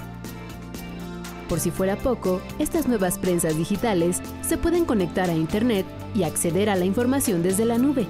Por 1.50 1.60
si 1.60 1.72
fuera 1.72 1.96
poco, 1.96 2.40
estas 2.60 2.88
nuevas 2.88 3.18
prensas 3.18 3.58
digitales 3.58 4.22
se 4.48 4.60
pueden 4.60 4.86
conectar 4.86 5.32
a 5.32 5.34
Internet 5.34 5.88
y 6.14 6.22
acceder 6.22 6.70
a 6.70 6.76
la 6.76 6.86
información 6.86 7.42
desde 7.42 7.66
la 7.66 7.80
nube. 7.80 8.06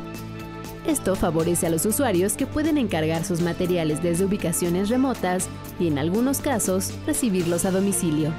Esto 0.86 1.16
favorece 1.16 1.68
a 1.68 1.70
los 1.70 1.86
usuarios 1.86 2.34
que 2.34 2.46
pueden 2.46 2.78
encargar 2.78 3.24
sus 3.24 3.40
materiales 3.40 4.04
desde 4.04 4.26
ubicaciones 4.26 4.90
remotas 4.90 5.48
y 5.80 5.88
en 5.88 5.98
algunos 5.98 6.42
casos 6.42 6.92
recibirlos 7.08 7.64
a 7.64 7.72
domicilio. 7.72 8.34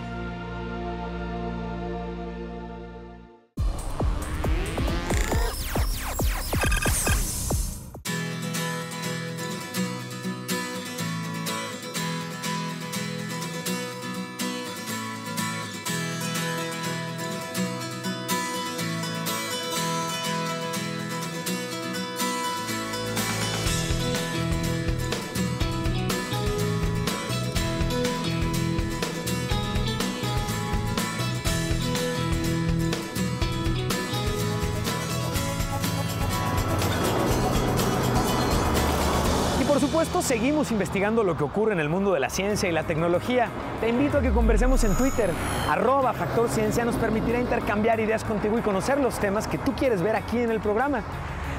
Supuesto, 39.97 40.21
seguimos 40.21 40.73
investigando 40.73 41.25
lo 41.25 41.39
que 41.39 41.45
ocurre 41.45 41.73
en 41.73 41.81
el 41.81 41.89
mundo 41.89 42.13
de 42.13 42.21
la 42.21 42.29
ciencia 42.29 42.69
y 42.69 42.73
la 42.73 42.83
tecnología. 42.83 43.49
Te 43.81 43.89
invito 43.89 44.19
a 44.19 44.21
que 44.21 44.31
conversemos 44.31 44.85
en 44.85 44.95
Twitter. 44.95 45.31
Arroba 45.71 46.13
Factor 46.13 46.51
Ciencia 46.51 46.85
nos 46.85 46.97
permitirá 46.97 47.41
intercambiar 47.41 47.99
ideas 47.99 48.23
contigo 48.23 48.59
y 48.59 48.61
conocer 48.61 49.01
los 49.01 49.19
temas 49.19 49.49
que 49.49 49.57
tú 49.57 49.73
quieres 49.73 50.03
ver 50.03 50.15
aquí 50.15 50.39
en 50.39 50.51
el 50.51 50.61
programa. 50.61 51.03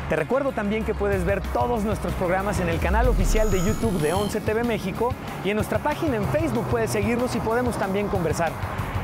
Te 0.07 0.15
recuerdo 0.15 0.51
también 0.51 0.85
que 0.85 0.93
puedes 0.93 1.25
ver 1.25 1.41
todos 1.51 1.83
nuestros 1.83 2.13
programas 2.13 2.59
en 2.59 2.69
el 2.69 2.77
canal 2.77 3.07
oficial 3.07 3.49
de 3.49 3.57
YouTube 3.57 3.99
de 4.01 4.13
11 4.13 4.39
TV 4.41 4.63
México 4.63 5.15
y 5.43 5.49
en 5.49 5.55
nuestra 5.55 5.79
página 5.79 6.17
en 6.17 6.25
Facebook 6.25 6.67
puedes 6.69 6.91
seguirnos 6.91 7.35
y 7.35 7.39
podemos 7.39 7.75
también 7.77 8.07
conversar. 8.07 8.51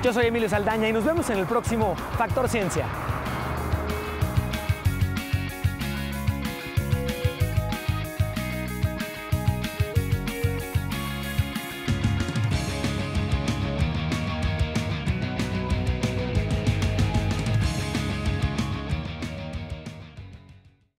Yo 0.03 0.13
soy 0.13 0.27
Emilio 0.27 0.47
Saldaña 0.47 0.87
y 0.87 0.93
nos 0.93 1.05
vemos 1.05 1.27
en 1.31 1.39
el 1.39 1.47
próximo 1.47 1.95
Factor 2.19 2.47
Ciencia. 2.49 2.85